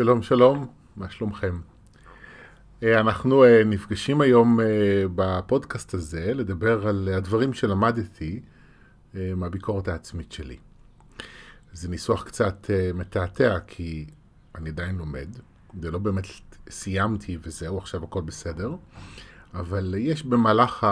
שלום 0.00 0.22
שלום, 0.22 0.66
מה 0.96 1.10
שלומכם? 1.10 1.60
אה, 2.82 3.00
אנחנו 3.00 3.44
אה, 3.44 3.62
נפגשים 3.66 4.20
היום 4.20 4.60
אה, 4.60 4.66
בפודקאסט 5.14 5.94
הזה 5.94 6.34
לדבר 6.34 6.88
על 6.88 7.08
הדברים 7.08 7.52
שלמדתי 7.52 8.40
מהביקורת 9.14 9.88
העצמית 9.88 10.32
שלי. 10.32 10.56
זה 11.72 11.88
ניסוח 11.88 12.24
קצת 12.24 12.70
מתעתע 12.94 13.58
כי 13.66 14.06
אני 14.54 14.70
עדיין 14.70 14.96
לומד, 14.96 15.28
זה 15.80 15.90
לא 15.90 15.98
באמת 15.98 16.26
סיימתי 16.70 17.38
וזהו, 17.42 17.78
עכשיו 17.78 18.04
הכל 18.04 18.20
בסדר, 18.20 18.74
אבל 19.54 19.94
יש 19.98 20.22
במהלך 20.22 20.86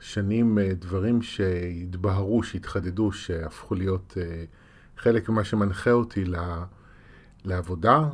השנים 0.00 0.58
דברים 0.78 1.22
שהתבהרו, 1.22 2.42
שהתחדדו, 2.42 3.12
שהפכו 3.12 3.74
להיות 3.74 4.16
חלק 4.96 5.28
ממה 5.28 5.44
שמנחה 5.44 5.92
אותי 5.92 6.24
לעבודה 7.44 8.08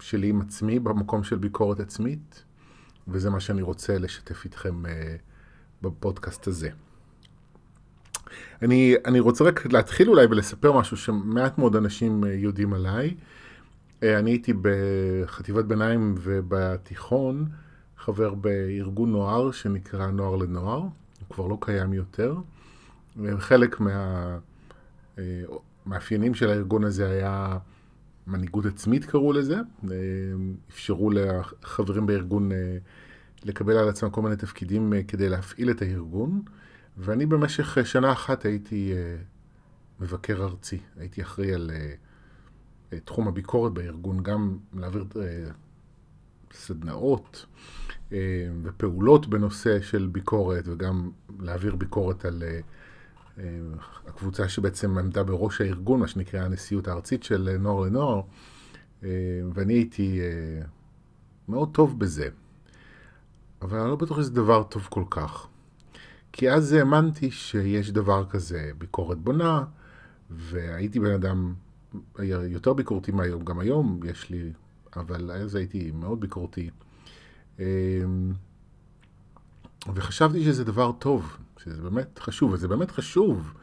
שלי 0.00 0.28
עם 0.28 0.40
עצמי 0.40 0.78
במקום 0.78 1.24
של 1.24 1.36
ביקורת 1.36 1.80
עצמית, 1.80 2.44
וזה 3.08 3.30
מה 3.30 3.40
שאני 3.40 3.62
רוצה 3.62 3.98
לשתף 3.98 4.44
איתכם 4.44 4.86
אה, 4.86 5.16
בפודקאסט 5.82 6.46
הזה. 6.46 6.70
אני, 8.62 8.94
אני 9.04 9.20
רוצה 9.20 9.44
רק 9.44 9.72
להתחיל 9.72 10.08
אולי 10.08 10.26
ולספר 10.26 10.72
משהו 10.72 10.96
שמעט 10.96 11.58
מאוד 11.58 11.76
אנשים 11.76 12.24
אה, 12.24 12.32
יודעים 12.32 12.72
עליי. 12.72 13.14
אה, 14.02 14.18
אני 14.18 14.30
הייתי 14.30 14.52
בחטיבת 14.62 15.64
ביניים 15.64 16.14
ובתיכון 16.18 17.46
חבר 17.96 18.34
בארגון 18.34 19.12
נוער 19.12 19.50
שנקרא 19.50 20.06
נוער 20.06 20.36
לנוער, 20.36 20.78
הוא 20.78 20.90
כבר 21.30 21.46
לא 21.46 21.58
קיים 21.60 21.92
יותר. 21.92 22.36
חלק 23.38 23.80
מהמאפיינים 25.86 26.34
של 26.34 26.50
הארגון 26.50 26.84
הזה 26.84 27.10
היה 27.10 27.58
מנהיגות 28.28 28.66
עצמית 28.66 29.04
קראו 29.04 29.32
לזה, 29.32 29.56
אה, 29.56 29.96
אפשרו 30.70 31.10
לחברים 31.10 32.06
בארגון 32.06 32.52
אה, 32.52 32.78
לקבל 33.44 33.76
על 33.76 33.88
עצמם 33.88 34.10
כל 34.10 34.22
מיני 34.22 34.36
תפקידים 34.36 34.92
אה, 34.92 35.02
כדי 35.02 35.28
להפעיל 35.28 35.70
את 35.70 35.82
הארגון, 35.82 36.42
ואני 36.96 37.26
במשך 37.26 37.78
שנה 37.84 38.12
אחת 38.12 38.44
הייתי 38.44 38.92
מבקר 40.00 40.44
ארצי, 40.44 40.78
הייתי 40.96 41.22
אחראי 41.22 41.54
על 41.54 41.70
תחום 43.04 43.28
הביקורת 43.28 43.72
בארגון, 43.72 44.22
גם 44.22 44.58
להעביר 44.74 45.04
סדנאות 46.52 47.46
ופעולות 48.62 49.26
בנושא 49.26 49.80
של 49.80 50.08
ביקורת 50.12 50.64
וגם 50.68 51.10
להעביר 51.40 51.76
ביקורת 51.76 52.24
על 52.24 52.42
הקבוצה 54.06 54.48
שבעצם 54.48 54.98
עמדה 54.98 55.22
בראש 55.22 55.60
הארגון, 55.60 56.00
מה 56.00 56.08
שנקרא 56.08 56.40
הנשיאות 56.40 56.88
הארצית 56.88 57.22
של 57.22 57.56
נוער 57.60 57.86
לנוער, 57.86 58.20
אה, 59.02 59.08
ואני 59.54 59.74
הייתי 59.74 60.20
אה, 60.20 60.62
מאוד 61.48 61.70
טוב 61.72 61.98
בזה. 61.98 62.28
אבל 63.62 63.78
אני 63.78 63.88
לא 63.88 63.96
בטוח 63.96 64.18
שזה 64.18 64.30
דבר 64.30 64.62
טוב 64.62 64.86
כל 64.90 65.04
כך. 65.10 65.46
כי 66.32 66.50
אז 66.50 66.72
האמנתי 66.72 67.30
שיש 67.30 67.90
דבר 67.90 68.24
כזה 68.30 68.70
ביקורת 68.78 69.18
בונה, 69.18 69.64
והייתי 70.30 71.00
בן 71.00 71.14
אדם 71.14 71.54
יותר 72.48 72.72
ביקורתי 72.72 73.12
מהיום, 73.12 73.44
גם 73.44 73.58
היום 73.58 74.00
יש 74.04 74.30
לי, 74.30 74.52
אבל 74.96 75.30
אז 75.30 75.54
הייתי 75.54 75.90
מאוד 75.90 76.20
ביקורתי. 76.20 76.70
וחשבתי 79.94 80.44
שזה 80.44 80.64
דבר 80.64 80.92
טוב, 80.92 81.36
שזה 81.58 81.82
באמת 81.82 82.18
חשוב, 82.18 82.52
וזה 82.52 82.68
באמת 82.68 82.90
חשוב 82.90 83.54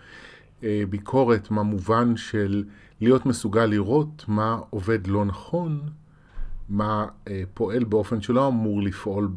אה, 0.64 0.84
ביקורת 0.90 1.52
במובן 1.52 2.18
של 2.18 2.64
להיות 3.02 3.26
מסוגל 3.26 3.66
לראות 3.66 4.26
מה 4.28 4.60
עובד 4.70 5.08
לא 5.08 5.26
נכון, 5.26 5.82
מה 6.70 7.08
אה, 7.28 7.44
פועל 7.54 7.84
באופן 7.84 8.22
שלא 8.22 8.48
אמור 8.48 8.82
לפעול 8.82 9.30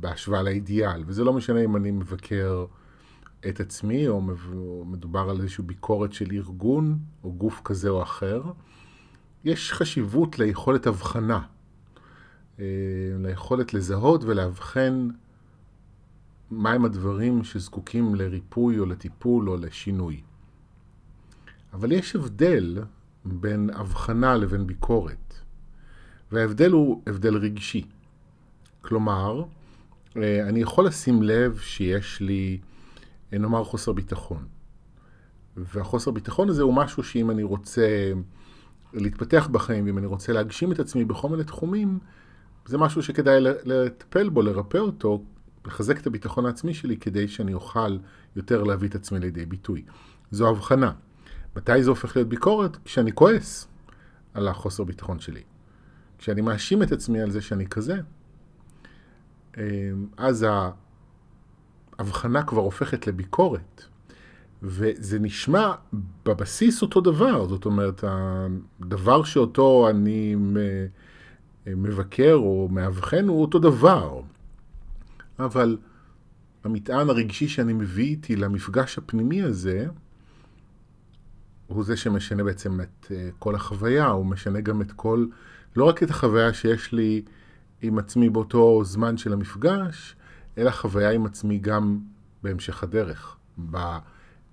בהשוואה 0.00 0.42
לאידיאל, 0.42 1.04
וזה 1.06 1.24
לא 1.24 1.32
משנה 1.32 1.64
אם 1.64 1.76
אני 1.76 1.90
מבקר 1.90 2.64
את 3.48 3.60
עצמי, 3.60 4.08
או 4.08 4.22
מדובר 4.86 5.30
על 5.30 5.36
איזושהי 5.36 5.64
ביקורת 5.64 6.12
של 6.12 6.26
ארגון, 6.32 6.98
או 7.24 7.32
גוף 7.32 7.60
כזה 7.64 7.88
או 7.88 8.02
אחר. 8.02 8.42
יש 9.44 9.72
חשיבות 9.72 10.38
ליכולת 10.38 10.86
הבחנה, 10.86 11.40
אה, 12.60 12.64
ליכולת 13.18 13.74
לזהות 13.74 14.24
ולאבחן 14.24 15.08
מהם 16.50 16.84
הדברים 16.84 17.44
שזקוקים 17.44 18.14
לריפוי 18.14 18.78
או 18.78 18.86
לטיפול 18.86 19.50
או 19.50 19.56
לשינוי. 19.56 20.20
אבל 21.72 21.92
יש 21.92 22.16
הבדל 22.16 22.78
בין 23.24 23.70
הבחנה 23.74 24.36
לבין 24.36 24.66
ביקורת, 24.66 25.34
וההבדל 26.32 26.72
הוא 26.72 27.02
הבדל 27.06 27.36
רגשי. 27.36 27.86
כלומר, 28.80 29.44
אה, 30.16 30.48
אני 30.48 30.60
יכול 30.60 30.86
לשים 30.86 31.22
לב 31.22 31.58
שיש 31.58 32.20
לי, 32.20 32.58
אה, 33.32 33.38
נאמר, 33.38 33.64
חוסר 33.64 33.92
ביטחון. 33.92 34.46
והחוסר 35.56 36.10
ביטחון 36.10 36.48
הזה 36.48 36.62
הוא 36.62 36.74
משהו 36.74 37.02
שאם 37.02 37.30
אני 37.30 37.42
רוצה 37.42 38.12
להתפתח 38.92 39.48
בחיים, 39.52 39.86
ואם 39.86 39.98
אני 39.98 40.06
רוצה 40.06 40.32
להגשים 40.32 40.72
את 40.72 40.78
עצמי 40.78 41.04
בכל 41.04 41.28
מיני 41.28 41.44
תחומים, 41.44 41.98
זה 42.66 42.78
משהו 42.78 43.02
שכדאי 43.02 43.40
לטפל 43.40 44.28
בו, 44.28 44.42
לרפא 44.42 44.78
אותו, 44.78 45.22
לחזק 45.66 46.00
את 46.00 46.06
הביטחון 46.06 46.46
העצמי 46.46 46.74
שלי 46.74 46.96
כדי 46.96 47.28
שאני 47.28 47.54
אוכל 47.54 47.98
יותר 48.36 48.62
להביא 48.62 48.88
את 48.88 48.94
עצמי 48.94 49.18
לידי 49.18 49.46
ביטוי. 49.46 49.84
זו 50.30 50.48
הבחנה. 50.48 50.92
מתי 51.56 51.82
זה 51.82 51.90
הופך 51.90 52.16
להיות 52.16 52.28
ביקורת? 52.28 52.76
כשאני 52.84 53.12
כועס 53.12 53.68
על 54.34 54.48
החוסר 54.48 54.84
ביטחון 54.84 55.18
שלי. 55.18 55.42
כשאני 56.18 56.40
מאשים 56.40 56.82
את 56.82 56.92
עצמי 56.92 57.20
על 57.20 57.30
זה 57.30 57.40
שאני 57.40 57.66
כזה, 57.66 57.96
אמ, 59.56 59.62
אז 60.16 60.46
ההבחנה 61.98 62.42
כבר 62.42 62.60
הופכת 62.60 63.06
לביקורת. 63.06 63.84
וזה 64.62 65.18
נשמע 65.18 65.72
בבסיס 66.24 66.82
אותו 66.82 67.00
דבר, 67.00 67.48
זאת 67.48 67.64
אומרת, 67.64 68.04
הדבר 68.80 69.24
שאותו 69.24 69.86
אני 69.90 70.36
מבקר 71.66 72.34
או 72.34 72.68
מאבחן 72.70 73.28
הוא 73.28 73.42
אותו 73.42 73.58
דבר. 73.58 74.20
אבל 75.38 75.76
המטען 76.64 77.10
הרגשי 77.10 77.48
שאני 77.48 77.72
מביא 77.72 78.04
איתי 78.04 78.36
למפגש 78.36 78.98
הפנימי 78.98 79.42
הזה, 79.42 79.86
הוא 81.66 81.84
זה 81.84 81.96
שמשנה 81.96 82.44
בעצם 82.44 82.80
את 82.80 83.06
אה, 83.10 83.28
כל 83.38 83.54
החוויה, 83.54 84.06
הוא 84.06 84.26
משנה 84.26 84.60
גם 84.60 84.82
את 84.82 84.92
כל, 84.92 85.26
לא 85.76 85.84
רק 85.84 86.02
את 86.02 86.10
החוויה 86.10 86.52
שיש 86.52 86.92
לי 86.92 87.22
עם 87.82 87.98
עצמי 87.98 88.30
באותו 88.30 88.84
זמן 88.84 89.16
של 89.16 89.32
המפגש, 89.32 90.16
אלא 90.58 90.70
חוויה 90.70 91.10
עם 91.10 91.26
עצמי 91.26 91.58
גם 91.58 91.98
בהמשך 92.42 92.82
הדרך, 92.82 93.36
ב... 93.70 93.98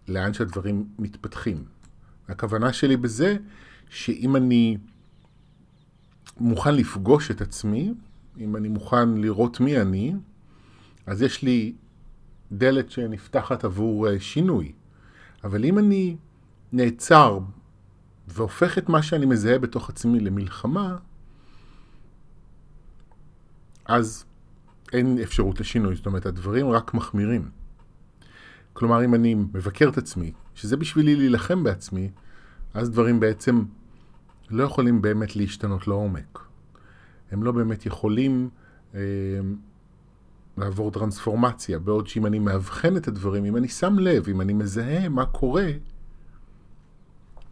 לאן 0.07 0.33
שהדברים 0.33 0.87
מתפתחים. 0.99 1.63
הכוונה 2.27 2.73
שלי 2.73 2.97
בזה, 2.97 3.37
שאם 3.89 4.35
אני 4.35 4.77
מוכן 6.39 6.75
לפגוש 6.75 7.31
את 7.31 7.41
עצמי, 7.41 7.93
אם 8.37 8.55
אני 8.55 8.69
מוכן 8.69 9.09
לראות 9.09 9.59
מי 9.59 9.81
אני, 9.81 10.13
אז 11.05 11.21
יש 11.21 11.41
לי 11.41 11.73
דלת 12.51 12.91
שנפתחת 12.91 13.63
עבור 13.63 14.09
אה, 14.09 14.19
שינוי. 14.19 14.71
אבל 15.43 15.65
אם 15.65 15.79
אני 15.79 16.17
נעצר 16.71 17.39
והופך 18.27 18.77
את 18.77 18.89
מה 18.89 19.03
שאני 19.03 19.25
מזהה 19.25 19.59
בתוך 19.59 19.89
עצמי 19.89 20.19
למלחמה, 20.19 20.97
אז 23.85 24.25
אין 24.93 25.17
אפשרות 25.23 25.59
לשינוי. 25.59 25.95
זאת 25.95 26.05
אומרת, 26.05 26.25
הדברים 26.25 26.69
רק 26.69 26.93
מחמירים. 26.93 27.49
כלומר, 28.73 29.05
אם 29.05 29.15
אני 29.15 29.33
מבקר 29.33 29.89
את 29.89 29.97
עצמי, 29.97 30.31
שזה 30.55 30.77
בשבילי 30.77 31.15
להילחם 31.15 31.63
בעצמי, 31.63 32.09
אז 32.73 32.89
דברים 32.89 33.19
בעצם 33.19 33.63
לא 34.49 34.63
יכולים 34.63 35.01
באמת 35.01 35.35
להשתנות 35.35 35.87
לעומק. 35.87 36.39
הם 37.31 37.43
לא 37.43 37.51
באמת 37.51 37.85
יכולים 37.85 38.49
אה, 38.95 38.99
לעבור 40.57 40.91
טרנספורמציה, 40.91 41.79
בעוד 41.79 42.07
שאם 42.07 42.25
אני 42.25 42.39
מאבחן 42.39 42.97
את 42.97 43.07
הדברים, 43.07 43.45
אם 43.45 43.57
אני 43.57 43.67
שם 43.67 43.99
לב, 43.99 44.29
אם 44.29 44.41
אני 44.41 44.53
מזהה 44.53 45.09
מה 45.09 45.25
קורה, 45.25 45.67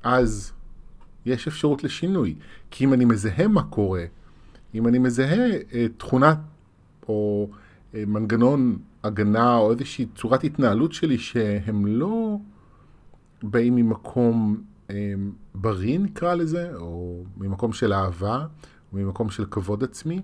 אז 0.04 0.52
יש 1.26 1.48
אפשרות 1.48 1.84
לשינוי. 1.84 2.36
כי 2.72 2.86
אם 2.86 2.94
אני 2.94 3.06
מזהה 3.06 3.48
מה 3.48 3.64
קורה, 3.64 4.04
אם 4.76 4.88
אני 4.88 5.00
מזהה 5.00 5.50
אה, 5.74 5.86
תכונת 5.98 6.38
או 7.08 7.50
אה, 7.96 8.04
מנגנון 8.08 8.78
הגנה 9.04 9.58
או 9.58 9.72
איזושהי 9.72 10.06
צורת 10.16 10.44
התנהלות 10.44 10.94
שלי 10.94 11.18
שהם 11.18 11.86
לא 11.86 12.38
באים 13.44 13.76
ממקום 13.76 14.64
אה, 14.90 15.14
בריא 15.56 16.00
נקרא 16.00 16.34
לזה, 16.34 16.76
או 16.76 17.24
ממקום 17.38 17.74
של 17.74 17.94
אהבה, 17.94 18.46
או 18.94 18.98
ממקום 18.98 19.30
של 19.30 19.46
כבוד 19.46 19.84
עצמי, 19.84 20.22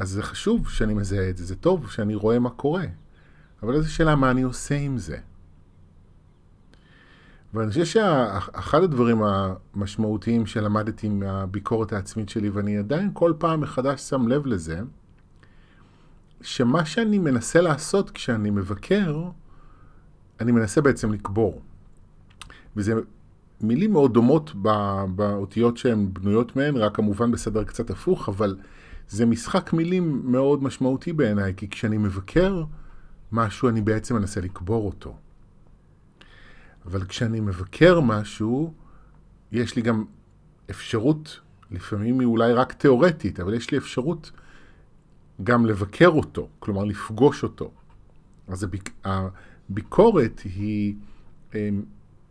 אז 0.00 0.08
זה 0.10 0.22
חשוב 0.22 0.68
שאני 0.68 0.94
מזהה 0.94 1.30
את 1.30 1.36
זה, 1.36 1.44
זה 1.44 1.56
טוב 1.56 1.90
שאני 1.90 2.14
רואה 2.14 2.38
מה 2.38 2.50
קורה. 2.50 2.84
אבל 3.62 3.74
איזו 3.74 3.92
שאלה 3.92 4.16
מה 4.16 4.30
אני 4.30 4.42
עושה 4.42 4.74
עם 4.74 4.98
זה. 4.98 5.16
ואני 7.54 7.68
חושב 7.68 7.84
שאחד 7.84 8.82
הדברים 8.82 9.22
המשמעותיים 9.22 10.46
שלמדתי 10.46 11.08
מהביקורת 11.08 11.92
העצמית 11.92 12.28
שלי, 12.28 12.50
ואני 12.50 12.78
עדיין 12.78 13.10
כל 13.12 13.32
פעם 13.38 13.60
מחדש 13.60 14.00
שם 14.00 14.28
לב 14.28 14.46
לזה, 14.46 14.80
שמה 16.40 16.84
שאני 16.84 17.18
מנסה 17.18 17.60
לעשות 17.60 18.10
כשאני 18.10 18.50
מבקר, 18.50 19.22
אני 20.40 20.52
מנסה 20.52 20.80
בעצם 20.80 21.12
לקבור. 21.12 21.60
וזה 22.76 22.94
מילים 23.60 23.92
מאוד 23.92 24.14
דומות 24.14 24.52
באותיות 25.14 25.76
שהן 25.76 26.08
בנויות 26.12 26.56
מהן, 26.56 26.76
רק 26.76 26.96
כמובן 26.96 27.30
בסדר 27.30 27.64
קצת 27.64 27.90
הפוך, 27.90 28.28
אבל 28.28 28.56
זה 29.10 29.26
משחק 29.26 29.72
מילים 29.72 30.22
מאוד 30.24 30.62
משמעותי 30.62 31.12
בעיניי, 31.12 31.54
כי 31.56 31.68
כשאני 31.68 31.98
מבקר 31.98 32.64
משהו, 33.32 33.68
אני 33.68 33.80
בעצם 33.80 34.14
מנסה 34.14 34.40
לקבור 34.40 34.86
אותו. 34.86 35.16
אבל 36.86 37.04
כשאני 37.04 37.40
מבקר 37.40 38.00
משהו, 38.00 38.74
יש 39.52 39.76
לי 39.76 39.82
גם 39.82 40.04
אפשרות, 40.70 41.40
לפעמים 41.70 42.20
היא 42.20 42.26
אולי 42.26 42.52
רק 42.52 42.72
תיאורטית, 42.72 43.40
אבל 43.40 43.54
יש 43.54 43.70
לי 43.70 43.78
אפשרות 43.78 44.30
גם 45.42 45.66
לבקר 45.66 46.08
אותו, 46.08 46.48
כלומר 46.58 46.84
לפגוש 46.84 47.42
אותו. 47.42 47.70
אז 48.48 48.64
הביק... 48.64 48.90
הביקורת 49.04 50.40
היא 50.44 50.94
אמ, 51.54 51.82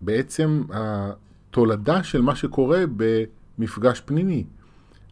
בעצם 0.02 0.64
התולדה 0.70 2.04
של 2.04 2.22
מה 2.22 2.36
שקורה 2.36 2.84
במפגש 3.58 4.02
פנימי. 4.06 4.46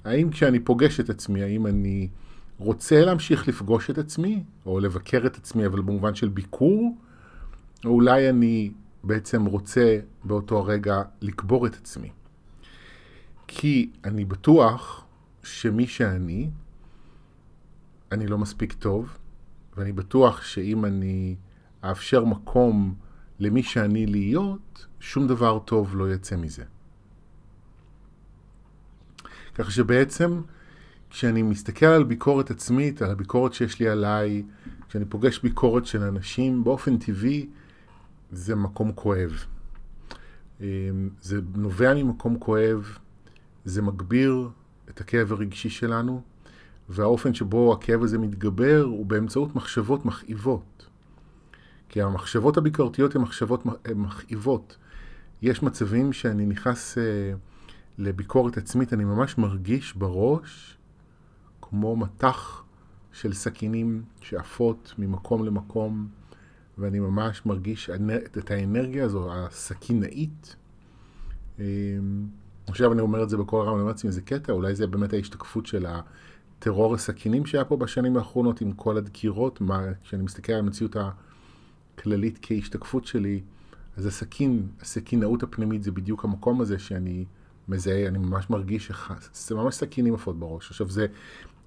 האם 0.08 0.30
כשאני 0.30 0.60
פוגש 0.60 1.00
את 1.00 1.10
עצמי, 1.10 1.44
האם 1.44 1.68
אני 1.68 2.10
רוצה 2.58 3.06
להמשיך 3.06 3.48
לפגוש 3.48 3.90
את 3.90 3.98
עצמי, 3.98 4.44
או 4.66 4.80
לבקר 4.80 5.24
את 5.26 5.36
עצמי, 5.36 5.66
אבל 5.66 5.82
במובן 5.82 6.16
של 6.16 6.28
ביקור, 6.28 6.98
או 7.86 7.90
אולי 7.90 8.30
אני 8.30 8.72
בעצם 9.04 9.46
רוצה 9.46 10.00
באותו 10.24 10.58
הרגע 10.58 11.02
לקבור 11.22 11.68
את 11.68 11.76
עצמי. 11.76 12.10
כי 13.48 13.90
אני 14.04 14.26
בטוח 14.26 15.06
שמי 15.44 15.88
שאני, 15.88 16.50
אני 18.12 18.28
לא 18.28 18.38
מספיק 18.38 18.74
טוב, 18.74 19.18
ואני 19.78 19.92
בטוח 19.92 20.42
שאם 20.42 20.86
אני 20.86 21.36
אאפשר 21.84 22.26
מקום 22.26 22.96
למי 23.40 23.64
שאני 23.64 24.06
להיות, 24.06 24.86
שום 25.00 25.28
דבר 25.28 25.60
טוב 25.60 25.96
לא 25.96 26.14
יצא 26.14 26.36
מזה. 26.36 26.64
כך 29.58 29.72
שבעצם 29.72 30.42
כשאני 31.10 31.42
מסתכל 31.42 31.86
על 31.86 32.04
ביקורת 32.04 32.52
עצמית, 32.52 33.02
על 33.02 33.12
הביקורת 33.12 33.54
שיש 33.54 33.80
לי 33.80 33.90
עליי, 33.90 34.44
כשאני 34.90 35.06
פוגש 35.06 35.40
ביקורת 35.40 35.86
של 35.86 36.04
אנשים, 36.04 36.64
באופן 36.64 36.98
טבעי 36.98 37.50
זה 38.32 38.56
מקום 38.56 38.92
כואב. 38.92 39.46
אמ, 40.62 40.66
זה 41.22 41.42
נובע 41.56 41.94
ממקום 41.94 42.40
כואב, 42.40 42.98
זה 43.66 43.82
מגביר 43.82 44.50
את 44.90 45.02
הכאב 45.02 45.32
הרגשי 45.32 45.70
שלנו, 45.70 46.22
והאופן 46.90 47.34
שבו 47.34 47.74
הכאב 47.74 48.04
הזה 48.04 48.18
מתגבר 48.18 48.84
הוא 48.84 49.06
באמצעות 49.06 49.56
מחשבות 49.56 50.06
מכאיבות. 50.06 50.88
כי 51.90 52.02
המחשבות 52.02 52.58
הביקורתיות 52.58 53.16
הן 53.16 53.22
מחשבות 53.22 53.66
מכאיבות. 53.96 54.78
יש 55.42 55.64
מצבים 55.64 56.14
שאני 56.14 56.46
נכנס 56.46 56.98
uh, 56.98 57.02
לביקורת 57.98 58.58
עצמית, 58.58 58.94
אני 58.94 59.04
ממש 59.04 59.38
מרגיש 59.38 59.94
בראש 59.94 60.78
כמו 61.62 61.96
מטח 61.96 62.64
של 63.12 63.34
סכינים 63.34 64.04
שעפות 64.22 64.94
ממקום 64.98 65.46
למקום, 65.46 66.08
ואני 66.78 67.00
ממש 67.00 67.46
מרגיש 67.46 67.90
את 68.38 68.52
האנרגיה 68.52 69.06
הזו, 69.06 69.34
הסכינאית. 69.34 70.56
אמ, 71.60 71.64
עכשיו 72.68 72.94
אני 72.94 73.02
אומר 73.02 73.24
את 73.24 73.30
זה 73.30 73.38
בכל 73.38 73.58
רם, 73.62 73.68
אני 73.68 73.80
אומר 73.80 73.92
לעצמי, 73.92 74.12
זה 74.12 74.22
קטע, 74.22 74.54
אולי 74.54 74.76
זה 74.76 74.88
באמת 74.88 75.14
ההשתקפות 75.14 75.66
של 75.66 75.86
הטרור 75.86 76.94
הסכינים 76.94 77.46
שהיה 77.46 77.66
פה 77.66 77.78
בשנים 77.78 78.18
האחרונות 78.18 78.62
עם 78.62 78.72
כל 78.72 78.98
הדקירות, 78.98 79.62
מה, 79.62 79.82
כשאני 80.04 80.24
מסתכל 80.24 80.54
על 80.54 80.60
המציאות 80.60 80.96
הכללית 81.96 82.40
כהשתקפות 82.42 83.06
שלי, 83.06 83.42
אז 83.98 84.06
הסכין, 84.06 84.68
הסכינאות 84.82 85.44
הפנימית 85.44 85.84
זה 85.84 85.92
בדיוק 85.92 86.24
המקום 86.24 86.62
הזה 86.62 86.80
שאני 86.80 87.26
מזהה, 87.68 88.08
אני 88.08 88.18
ממש 88.18 88.50
מרגיש 88.50 88.92
שזה 89.34 89.56
ממש 89.56 89.76
סכינים 89.76 90.14
עפות 90.14 90.40
בראש. 90.40 90.70
עכשיו 90.72 90.90
זה, 90.90 91.08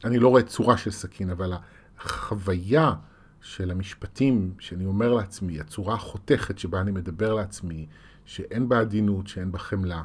אני 0.04 0.18
לא 0.18 0.28
רואה 0.28 0.42
צורה 0.42 0.76
של 0.76 0.90
סכין, 0.90 1.30
אבל 1.30 1.52
החוויה 1.98 2.94
של 3.40 3.70
המשפטים 3.70 4.54
שאני 4.58 4.84
אומר 4.84 5.14
לעצמי, 5.14 5.60
הצורה 5.60 5.94
החותכת 5.94 6.58
שבה 6.58 6.80
אני 6.80 6.90
מדבר 6.90 7.34
לעצמי, 7.34 7.86
שאין 8.24 8.68
בה 8.68 8.80
עדינות, 8.80 9.26
שאין 9.26 9.52
בה 9.52 9.58
חמלה, 9.58 10.02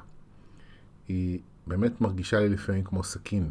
היא 1.08 1.40
באמת 1.68 2.02
מרגישה 2.02 2.40
לי 2.40 2.50
לפעמים 2.50 2.84
כמו 2.84 3.04
סכין. 3.04 3.50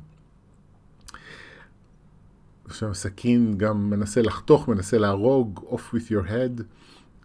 עכשיו 2.65 2.95
סכין 2.95 3.59
גם 3.59 3.91
מנסה 3.91 4.23
לחתוך, 4.23 4.69
מנסה 4.69 4.99
להרוג, 4.99 5.61
off 5.71 5.95
with 5.95 6.11
your 6.11 6.29
head, 6.29 6.63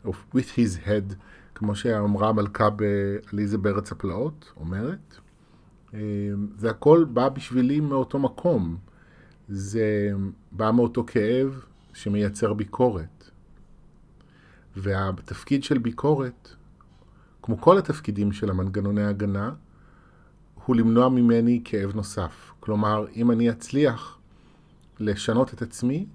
off 0.06 0.36
with 0.36 0.56
his 0.56 0.88
head, 0.88 1.16
כמו 1.56 1.76
שאמרה 1.76 2.30
המלכה 2.30 2.70
בעליזה 2.70 3.58
בארץ 3.58 3.92
הפלאות, 3.92 4.54
אומרת. 4.58 5.18
זה 6.58 6.70
הכל 6.70 7.06
בא 7.14 7.30
בשבילי 7.30 7.80
מאותו 7.80 8.20
מקום. 8.20 8.78
זה 9.50 10.12
בא 10.52 10.72
מאותו 10.72 11.04
כאב 11.08 11.66
שמייצר 11.94 12.54
ביקורת. 12.54 13.30
והתפקיד 14.76 15.64
של 15.64 15.78
ביקורת, 15.78 16.50
כמו 17.42 17.62
כל 17.62 17.78
התפקידים 17.78 18.32
של 18.32 18.50
המנגנוני 18.50 19.04
הגנה, 19.04 19.54
הוא 20.66 20.76
למנוע 20.76 21.10
ממני 21.10 21.62
כאב 21.66 21.96
נוסף. 21.96 22.52
כלומר, 22.60 23.06
אם 23.16 23.32
אני 23.32 23.50
אצליח 23.50 24.18
לשנות 25.00 25.54
את 25.54 25.62
עצמי, 25.62 26.06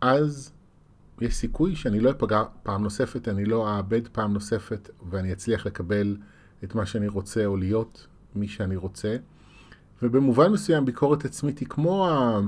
אז 0.00 0.51
יש 1.22 1.34
סיכוי 1.34 1.76
שאני 1.76 2.00
לא 2.00 2.10
אפגע 2.10 2.42
פעם 2.62 2.82
נוספת, 2.82 3.28
אני 3.28 3.44
לא 3.44 3.76
אאבד 3.76 4.08
פעם 4.08 4.32
נוספת, 4.32 4.90
ואני 5.10 5.32
אצליח 5.32 5.66
לקבל 5.66 6.16
את 6.64 6.74
מה 6.74 6.86
שאני 6.86 7.08
רוצה 7.08 7.46
או 7.46 7.56
להיות 7.56 8.06
מי 8.34 8.48
שאני 8.48 8.76
רוצה. 8.76 9.16
ובמובן 10.02 10.52
מסוים 10.52 10.84
ביקורת 10.84 11.24
עצמית 11.24 11.58
היא 11.58 11.68
כמו 11.68 12.08
ה... 12.08 12.40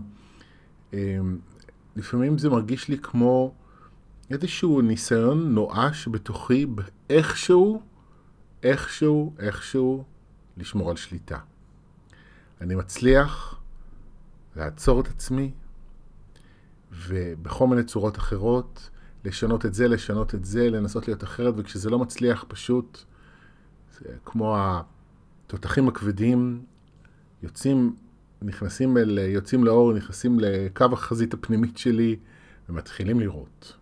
אמ, 0.92 1.38
לפעמים 1.96 2.38
זה 2.38 2.50
מרגיש 2.50 2.88
לי 2.88 2.98
כמו 2.98 3.54
איזשהו 4.30 4.80
ניסיון 4.80 5.54
נואש 5.54 6.08
בתוכי 6.08 6.66
איכשהו, 7.10 7.82
איכשהו, 8.62 9.34
איכשהו 9.38 10.04
לשמור 10.56 10.90
על 10.90 10.96
שליטה. 10.96 11.38
אני 12.60 12.74
מצליח 12.74 13.60
לעצור 14.56 15.00
את 15.00 15.08
עצמי, 15.08 15.52
ובכל 17.08 17.66
מיני 17.66 17.84
צורות 17.84 18.18
אחרות, 18.18 18.90
לשנות 19.24 19.66
את 19.66 19.74
זה, 19.74 19.88
לשנות 19.88 20.34
את 20.34 20.44
זה, 20.44 20.70
לנסות 20.70 21.08
להיות 21.08 21.24
אחרת, 21.24 21.54
וכשזה 21.56 21.90
לא 21.90 21.98
מצליח, 21.98 22.44
פשוט, 22.48 23.04
זה 23.92 24.08
כמו 24.24 24.56
התותחים 25.46 25.88
הכבדים, 25.88 26.62
יוצאים, 27.42 27.96
נכנסים 28.42 28.96
אל, 28.96 29.18
יוצאים 29.18 29.64
לאור, 29.64 29.92
נכנסים 29.92 30.40
לקו 30.40 30.84
החזית 30.92 31.34
הפנימית 31.34 31.78
שלי, 31.78 32.16
ומתחילים 32.68 33.20
לראות. 33.20 33.76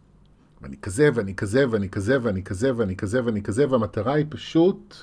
ואני 0.63 0.77
כזה, 0.77 1.09
ואני 1.15 1.35
כזה, 1.35 1.65
ואני 1.71 1.89
כזה, 1.89 2.19
ואני 2.23 2.45
כזה, 2.45 2.77
ואני 2.77 2.97
כזה, 2.97 3.25
ואני 3.25 3.43
כזה, 3.43 3.71
והמטרה 3.71 4.15
היא 4.15 4.27
פשוט 4.29 4.97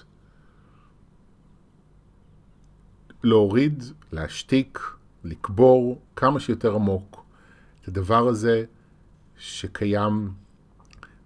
להוריד, 3.24 3.84
להשתיק, 4.12 4.80
לקבור 5.24 6.01
כמה 6.16 6.39
שיותר 6.39 6.75
עמוק 6.75 7.28
הדבר 7.89 8.27
הזה 8.27 8.63
שקיים 9.38 10.31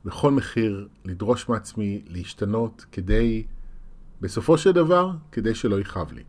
בכל 0.05 0.32
מחיר, 0.32 0.88
לדרוש 1.05 1.50
מעצמי 1.50 2.01
להשתנות 2.08 2.86
כדי, 2.91 3.43
בסופו 4.22 4.58
של 4.58 4.72
דבר, 4.72 5.12
כדי 5.32 5.55
שלא 5.55 5.79
יכאב 5.79 6.12
לי. 6.12 6.24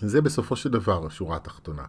זה 0.00 0.20
בסופו 0.20 0.56
של 0.56 0.70
דבר 0.70 1.06
השורה 1.06 1.36
התחתונה. 1.36 1.84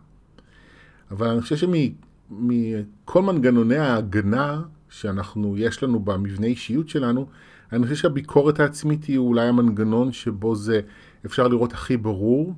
אבל 1.12 1.28
אני 1.28 1.42
חושב 1.42 1.56
שמכל 1.56 3.22
מנגנוני 3.22 3.78
ההגנה 3.78 4.62
שאנחנו, 4.90 5.58
יש 5.58 5.84
לנו 5.84 6.00
במבנה 6.00 6.48
אישיות 6.48 6.90
שלנו, 6.90 7.28
אני 7.72 7.84
חושב 7.84 7.96
שהביקורת 7.96 8.60
העצמית 8.60 9.04
היא 9.04 9.18
אולי 9.18 9.48
המנגנון 9.48 10.12
שבו 10.12 10.56
זה 10.56 10.82
אפשר 11.26 11.48
לראות 11.48 11.74
הכי 11.74 11.98
ברור, 11.98 12.54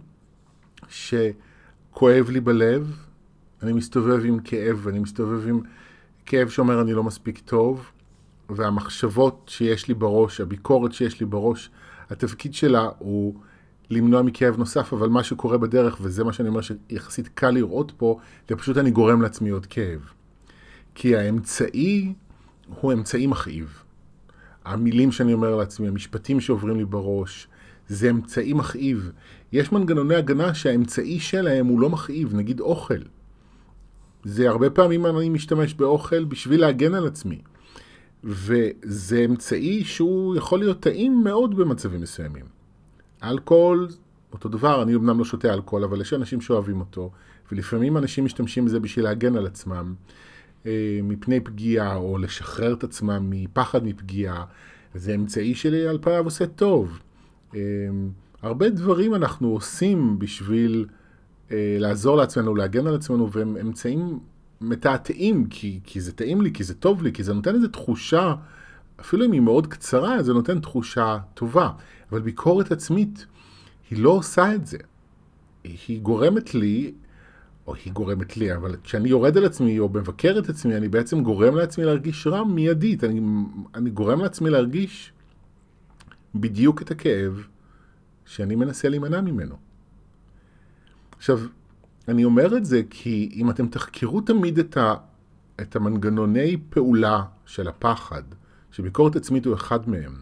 שכואב 0.88 2.30
לי 2.30 2.40
בלב, 2.40 3.09
אני 3.64 3.74
מסתובב 3.74 4.26
עם 4.26 4.40
כאב, 4.40 4.88
אני 4.88 5.00
מסתובב 5.00 5.48
עם 5.48 5.62
כאב 6.26 6.50
שאומר 6.50 6.82
אני 6.82 6.94
לא 6.94 7.04
מספיק 7.04 7.40
טוב, 7.40 7.92
והמחשבות 8.50 9.46
שיש 9.48 9.88
לי 9.88 9.94
בראש, 9.94 10.42
הביקורת 10.42 10.94
שיש 10.94 11.20
לי 11.20 11.26
בראש, 11.26 11.70
התפקיד 12.10 12.54
שלה 12.54 12.90
הוא 13.00 13.36
למנוע 13.90 14.22
מכאב 14.22 14.58
נוסף, 14.58 14.94
אבל 14.94 15.10
מה 15.10 15.24
שקורה 15.24 15.58
בדרך, 15.58 15.98
וזה 16.02 16.24
מה 16.24 16.34
שאני 16.34 16.50
אומר 16.50 16.62
שיחסית 16.62 17.28
קל 17.28 17.50
לראות 17.50 17.92
פה, 17.98 18.20
זה 18.50 18.56
פשוט 18.56 18.78
אני 18.78 18.92
גורם 18.92 19.22
לעצמי 19.22 19.50
עוד 19.50 19.66
כאב. 19.66 20.00
כי 20.96 21.16
האמצעי 21.16 22.14
הוא 22.82 22.94
אמצעי 22.94 23.28
מכאיב. 23.28 23.84
המילים 24.66 25.12
שאני 25.12 25.34
אומר 25.34 25.56
לעצמי, 25.56 25.88
המשפטים 25.88 26.42
שעוברים 26.42 26.78
לי 26.78 26.86
בראש, 26.86 27.48
זה 27.88 28.10
אמצעי 28.10 28.54
מכאיב. 28.54 29.12
יש 29.52 29.72
מנגנוני 29.72 30.16
הגנה 30.16 30.54
שהאמצעי 30.54 31.20
שלהם 31.20 31.66
הוא 31.66 31.80
לא 31.80 31.90
מכאיב, 31.90 32.36
נגיד 32.36 32.60
אוכל. 32.60 33.00
זה 34.24 34.50
הרבה 34.50 34.70
פעמים 34.70 35.06
אני 35.06 35.30
משתמש 35.30 35.74
באוכל 35.74 36.24
בשביל 36.24 36.62
להגן 36.62 36.94
על 36.94 37.08
עצמי. 37.08 37.42
וזה 38.24 39.26
אמצעי 39.26 39.84
שהוא 39.84 40.36
יכול 40.36 40.60
להיות 40.60 40.80
טעים 40.80 41.24
מאוד 41.24 41.56
במצבים 41.56 42.02
מסוימים. 42.02 42.46
אלכוהול, 43.24 43.88
אותו 44.34 44.50
דבר, 44.50 44.84
אני 44.84 44.96
אמנם 44.96 45.20
לא 45.20 45.26
שותה 45.26 45.54
אלכוהול, 45.54 45.84
אבל 45.84 46.02
יש 46.02 46.14
אנשים 46.14 46.42
שאוהבים 46.42 46.80
אותו, 46.80 47.12
ולפעמים 47.52 47.98
אנשים 47.98 48.26
משתמשים 48.26 48.66
בזה 48.66 48.80
בשביל 48.80 49.06
להגן 49.06 49.36
על 49.36 49.46
עצמם 49.46 49.94
אה, 50.66 51.00
מפני 51.04 51.40
פגיעה, 51.40 51.96
או 51.96 52.18
לשחרר 52.18 52.74
את 52.74 52.84
עצמם 52.84 53.28
מפחד 53.30 53.84
מפגיעה. 53.84 54.46
זה 54.96 55.16
אמצעי 55.16 55.56
שלי 55.56 55.88
על 55.88 55.98
פניו 56.02 56.24
עושה 56.24 56.48
טוב. 56.48 57.00
אה, 57.56 57.60
הרבה 58.42 58.70
דברים 58.70 59.16
אנחנו 59.16 59.48
עושים 59.48 60.20
בשביל 60.20 60.86
לעזור 61.52 62.18
לעצמנו, 62.18 62.56
להגן 62.56 62.88
על 62.88 62.96
עצמנו, 62.96 63.32
והם 63.32 63.58
אמצעים 63.58 64.20
מתעתעים, 64.62 65.48
כי, 65.50 65.80
כי 65.84 66.02
זה 66.02 66.12
טעים 66.12 66.42
לי, 66.42 66.54
כי 66.54 66.64
זה 66.64 66.74
טוב 66.74 67.04
לי, 67.04 67.14
כי 67.14 67.24
זה 67.24 67.34
נותן 67.34 67.56
איזו 67.56 67.68
תחושה, 67.68 68.36
אפילו 69.00 69.26
אם 69.26 69.32
היא 69.32 69.42
מאוד 69.42 69.68
קצרה, 69.68 70.24
זה 70.24 70.34
נותן 70.34 70.60
תחושה 70.60 71.18
טובה. 71.34 71.72
אבל 72.12 72.22
ביקורת 72.22 72.72
עצמית, 72.72 73.26
היא 73.90 74.04
לא 74.04 74.10
עושה 74.10 74.56
את 74.56 74.68
זה. 74.68 74.78
היא 75.64 76.02
גורמת 76.02 76.56
לי, 76.56 76.94
או 77.68 77.76
היא 77.76 77.94
גורמת 77.94 78.38
לי, 78.38 78.56
אבל 78.56 78.76
כשאני 78.84 79.10
יורד 79.10 79.38
על 79.38 79.46
עצמי 79.46 79.80
או 79.80 79.90
מבקר 79.90 80.40
את 80.40 80.50
עצמי, 80.50 80.76
אני 80.76 80.88
בעצם 80.88 81.24
גורם 81.24 81.56
לעצמי 81.56 81.86
להרגיש 81.86 82.28
רע 82.28 82.44
מיידית. 82.44 83.04
אני, 83.04 83.22
אני 83.76 83.90
גורם 83.90 84.22
לעצמי 84.22 84.50
להרגיש 84.50 85.14
בדיוק 86.36 86.82
את 86.82 86.92
הכאב 86.92 87.44
שאני 88.26 88.56
מנסה 88.56 88.90
להימנע 88.90 89.22
ממנו. 89.22 89.69
עכשיו, 91.20 91.40
אני 92.08 92.26
אומר 92.26 92.58
את 92.58 92.66
זה 92.66 92.82
כי 92.90 93.30
אם 93.36 93.50
אתם 93.50 93.68
תחקרו 93.68 94.22
תמיד 94.22 94.60
את, 94.60 94.78
ה, 94.78 94.94
את 95.62 95.76
המנגנוני 95.76 96.58
פעולה 96.70 97.24
של 97.46 97.68
הפחד, 97.68 98.24
שביקורת 98.72 99.16
עצמית 99.16 99.46
הוא 99.46 99.56
אחד 99.56 99.90
מהם, 99.90 100.14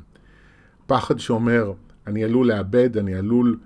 פחד 0.87 1.19
שאומר, 1.19 1.73
אני 2.07 2.23
עלול 2.23 2.47
לאבד, 2.47 2.97
אני 2.97 3.15
עלול 3.15 3.59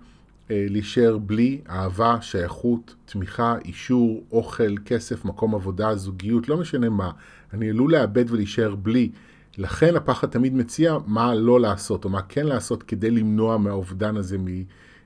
אה, 0.52 0.66
להישאר 0.70 1.18
בלי 1.18 1.62
אהבה, 1.70 2.22
שייכות, 2.22 2.96
תמיכה, 3.06 3.56
אישור, 3.66 4.24
אוכל, 4.32 4.78
כסף, 4.86 5.26
מקום 5.26 5.56
עבודה, 5.56 5.96
זוגיות, 5.96 6.50
לא 6.50 6.58
משנה 6.58 6.90
מה, 6.90 7.12
אני 7.54 7.70
עלול 7.70 7.92
לאבד 7.92 8.26
ולהישאר 8.32 8.76
בלי. 8.76 9.12
לכן 9.58 9.96
הפחד 9.96 10.28
תמיד 10.30 10.54
מציע 10.54 10.98
מה 11.06 11.36
לא 11.36 11.60
לעשות, 11.60 12.06
או 12.06 12.10
מה 12.10 12.22
כן 12.22 12.46
לעשות 12.46 12.84
כדי 12.84 13.12
למנוע 13.12 13.58
מהאובדן 13.58 14.18
הזה. 14.18 14.38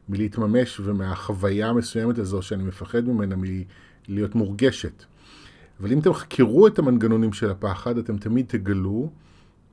מלהתממש 0.10 0.80
ומהחוויה 0.80 1.70
המסוימת 1.70 2.18
הזו 2.18 2.42
שאני 2.42 2.64
מפחד 2.64 3.06
ממנה 3.06 3.36
מלהיות 4.08 4.36
מורגשת. 4.36 5.04
אבל 5.80 5.92
אם 5.92 6.00
אתם 6.00 6.14
תחקרו 6.14 6.68
את 6.68 6.80
המנגנונים 6.80 7.34
של 7.34 7.50
הפחד, 7.50 7.98
אתם 7.98 8.18
תמיד 8.18 8.46
תגלו 8.48 9.12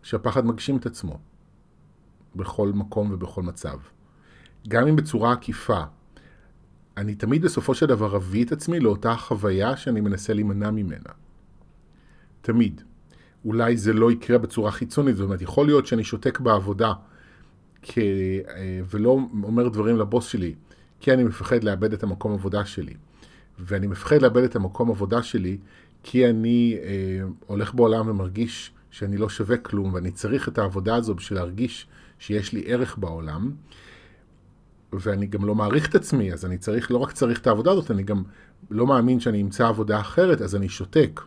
שהפחד 0.02 0.46
מגשים 0.46 0.76
את 0.76 0.86
עצמו 0.86 1.18
בכל 2.36 2.68
מקום 2.74 3.10
ובכל 3.12 3.42
מצב. 3.42 3.78
גם 4.68 4.86
אם 4.86 4.96
בצורה 4.96 5.32
עקיפה. 5.32 5.80
אני 6.96 7.14
תמיד 7.14 7.42
בסופו 7.42 7.74
של 7.74 7.86
דבר 7.86 8.16
אביא 8.16 8.44
את 8.44 8.52
עצמי 8.52 8.80
לאותה 8.80 9.16
חוויה 9.16 9.76
שאני 9.76 10.00
מנסה 10.00 10.34
להימנע 10.34 10.70
ממנה. 10.70 11.10
תמיד. 12.40 12.82
אולי 13.44 13.76
זה 13.76 13.92
לא 13.92 14.12
יקרה 14.12 14.38
בצורה 14.38 14.70
חיצונית, 14.70 15.16
זאת 15.16 15.24
אומרת, 15.24 15.42
יכול 15.42 15.66
להיות 15.66 15.86
שאני 15.86 16.04
שותק 16.04 16.40
בעבודה 16.40 16.92
כ... 17.82 17.98
אה, 17.98 18.80
ולא 18.90 19.18
אומר 19.42 19.68
דברים 19.68 19.96
לבוס 19.96 20.26
שלי, 20.26 20.54
כי 21.00 21.12
אני 21.12 21.24
מפחד 21.24 21.64
לאבד 21.64 21.92
את 21.92 22.02
המקום 22.02 22.32
עבודה 22.32 22.64
שלי. 22.64 22.94
ואני 23.58 23.86
מפחד 23.86 24.22
לאבד 24.22 24.42
את 24.42 24.56
המקום 24.56 24.90
עבודה 24.90 25.22
שלי 25.22 25.58
כי 26.02 26.30
אני 26.30 26.76
אה, 26.82 27.20
הולך 27.46 27.74
בעולם 27.74 28.08
ומרגיש 28.08 28.72
שאני 28.90 29.16
לא 29.16 29.28
שווה 29.28 29.56
כלום 29.56 29.94
ואני 29.94 30.10
צריך 30.10 30.48
את 30.48 30.58
העבודה 30.58 30.94
הזו 30.94 31.14
בשביל 31.14 31.38
להרגיש 31.38 31.86
שיש 32.18 32.52
לי 32.52 32.62
ערך 32.66 32.98
בעולם. 32.98 33.50
ואני 34.92 35.26
גם 35.26 35.44
לא 35.44 35.54
מעריך 35.54 35.88
את 35.88 35.94
עצמי, 35.94 36.32
אז 36.32 36.44
אני 36.44 36.58
צריך, 36.58 36.90
לא 36.90 36.98
רק 36.98 37.12
צריך 37.12 37.40
את 37.40 37.46
העבודה 37.46 37.70
הזאת, 37.70 37.90
אני 37.90 38.02
גם 38.02 38.22
לא 38.70 38.86
מאמין 38.86 39.20
שאני 39.20 39.42
אמצא 39.42 39.68
עבודה 39.68 40.00
אחרת, 40.00 40.40
אז 40.40 40.56
אני 40.56 40.68
שותק. 40.68 41.20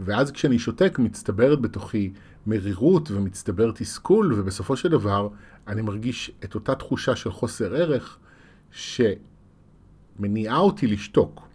ואז 0.00 0.32
כשאני 0.32 0.58
שותק 0.58 0.98
מצטברת 0.98 1.60
בתוכי 1.60 2.12
מרירות 2.46 3.10
ומצטבר 3.10 3.70
תסכול, 3.74 4.32
ובסופו 4.32 4.76
של 4.76 4.88
דבר 4.88 5.28
אני 5.68 5.82
מרגיש 5.82 6.30
את 6.44 6.54
אותה 6.54 6.74
תחושה 6.74 7.16
של 7.16 7.32
חוסר 7.32 7.74
ערך 7.74 8.18
שמניעה 8.70 10.58
אותי 10.58 10.86
לשתוק, 10.86 11.48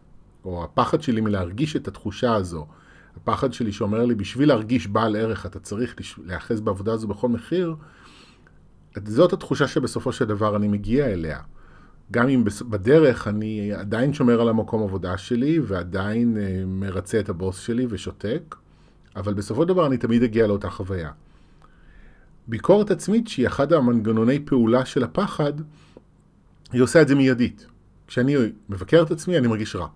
או 0.45 0.63
הפחד 0.63 1.01
שלי 1.01 1.21
מלהרגיש 1.21 1.75
את 1.75 1.87
התחושה 1.87 2.35
הזו, 2.35 2.67
הפחד 3.15 3.53
שלי 3.53 3.71
שאומר 3.71 4.05
לי, 4.05 4.15
בשביל 4.15 4.47
להרגיש 4.47 4.87
בעל 4.87 5.15
ערך 5.15 5.45
אתה 5.45 5.59
צריך 5.59 5.95
להיאחז 6.25 6.61
בעבודה 6.61 6.93
הזו 6.93 7.07
בכל 7.07 7.29
מחיר, 7.29 7.75
זאת 9.05 9.33
התחושה 9.33 9.67
שבסופו 9.67 10.11
של 10.11 10.25
דבר 10.25 10.55
אני 10.55 10.67
מגיע 10.67 11.05
אליה. 11.05 11.39
גם 12.11 12.29
אם 12.29 12.43
בדרך 12.69 13.27
אני 13.27 13.73
עדיין 13.73 14.13
שומר 14.13 14.41
על 14.41 14.49
המקום 14.49 14.83
עבודה 14.83 15.17
שלי 15.17 15.59
ועדיין 15.59 16.37
אה, 16.37 16.63
מרצה 16.65 17.19
את 17.19 17.29
הבוס 17.29 17.59
שלי 17.59 17.87
ושותק, 17.89 18.55
אבל 19.15 19.33
בסופו 19.33 19.61
של 19.61 19.67
דבר 19.67 19.87
אני 19.87 19.97
תמיד 19.97 20.23
אגיע 20.23 20.47
לאותה 20.47 20.69
חוויה. 20.69 21.11
ביקורת 22.47 22.91
עצמית, 22.91 23.27
שהיא 23.27 23.47
אחד 23.47 23.73
המנגנוני 23.73 24.39
פעולה 24.45 24.85
של 24.85 25.03
הפחד, 25.03 25.53
היא 26.71 26.81
עושה 26.81 27.01
את 27.01 27.07
זה 27.07 27.15
מיידית. 27.15 27.67
כשאני 28.07 28.35
מבקר 28.69 29.03
את 29.03 29.11
עצמי, 29.11 29.37
אני 29.37 29.47
מרגיש 29.47 29.75
רע. 29.75 29.87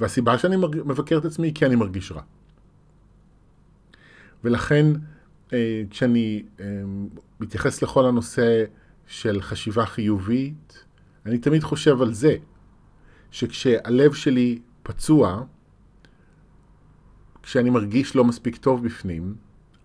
והסיבה 0.00 0.38
שאני 0.38 0.56
מבקר 0.84 1.18
את 1.18 1.24
עצמי 1.24 1.46
היא 1.46 1.54
כי 1.54 1.66
אני 1.66 1.76
מרגיש 1.76 2.12
רע. 2.12 2.22
ולכן, 4.44 4.86
אה, 5.52 5.82
כשאני 5.90 6.42
אה, 6.60 6.64
מתייחס 7.40 7.82
לכל 7.82 8.06
הנושא 8.06 8.64
של 9.06 9.42
חשיבה 9.42 9.86
חיובית, 9.86 10.84
אני 11.26 11.38
תמיד 11.38 11.62
חושב 11.62 12.02
על 12.02 12.12
זה, 12.12 12.36
שכשהלב 13.30 14.12
שלי 14.12 14.58
פצוע, 14.82 15.42
כשאני 17.42 17.70
מרגיש 17.70 18.16
לא 18.16 18.24
מספיק 18.24 18.56
טוב 18.56 18.84
בפנים, 18.84 19.34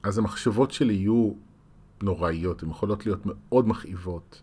אז 0.04 0.18
המחשבות 0.18 0.72
שלי 0.72 0.94
יהיו 0.94 1.32
נוראיות, 2.04 2.64
הן 2.64 2.70
יכולות 2.70 3.06
להיות 3.06 3.22
מאוד 3.26 3.68
מכאיבות 3.68 4.42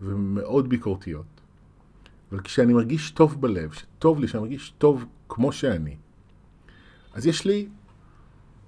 ומאוד 0.00 0.68
ביקורתיות. 0.68 1.40
אבל 2.32 2.40
כשאני 2.40 2.72
מרגיש 2.72 3.10
טוב 3.10 3.40
בלב, 3.40 3.72
שטוב 3.72 4.20
לי, 4.20 4.28
שאני 4.28 4.42
מרגיש 4.42 4.72
טוב 4.78 5.04
כמו 5.28 5.52
שאני, 5.52 5.96
אז 7.14 7.26
יש 7.26 7.44
לי, 7.44 7.68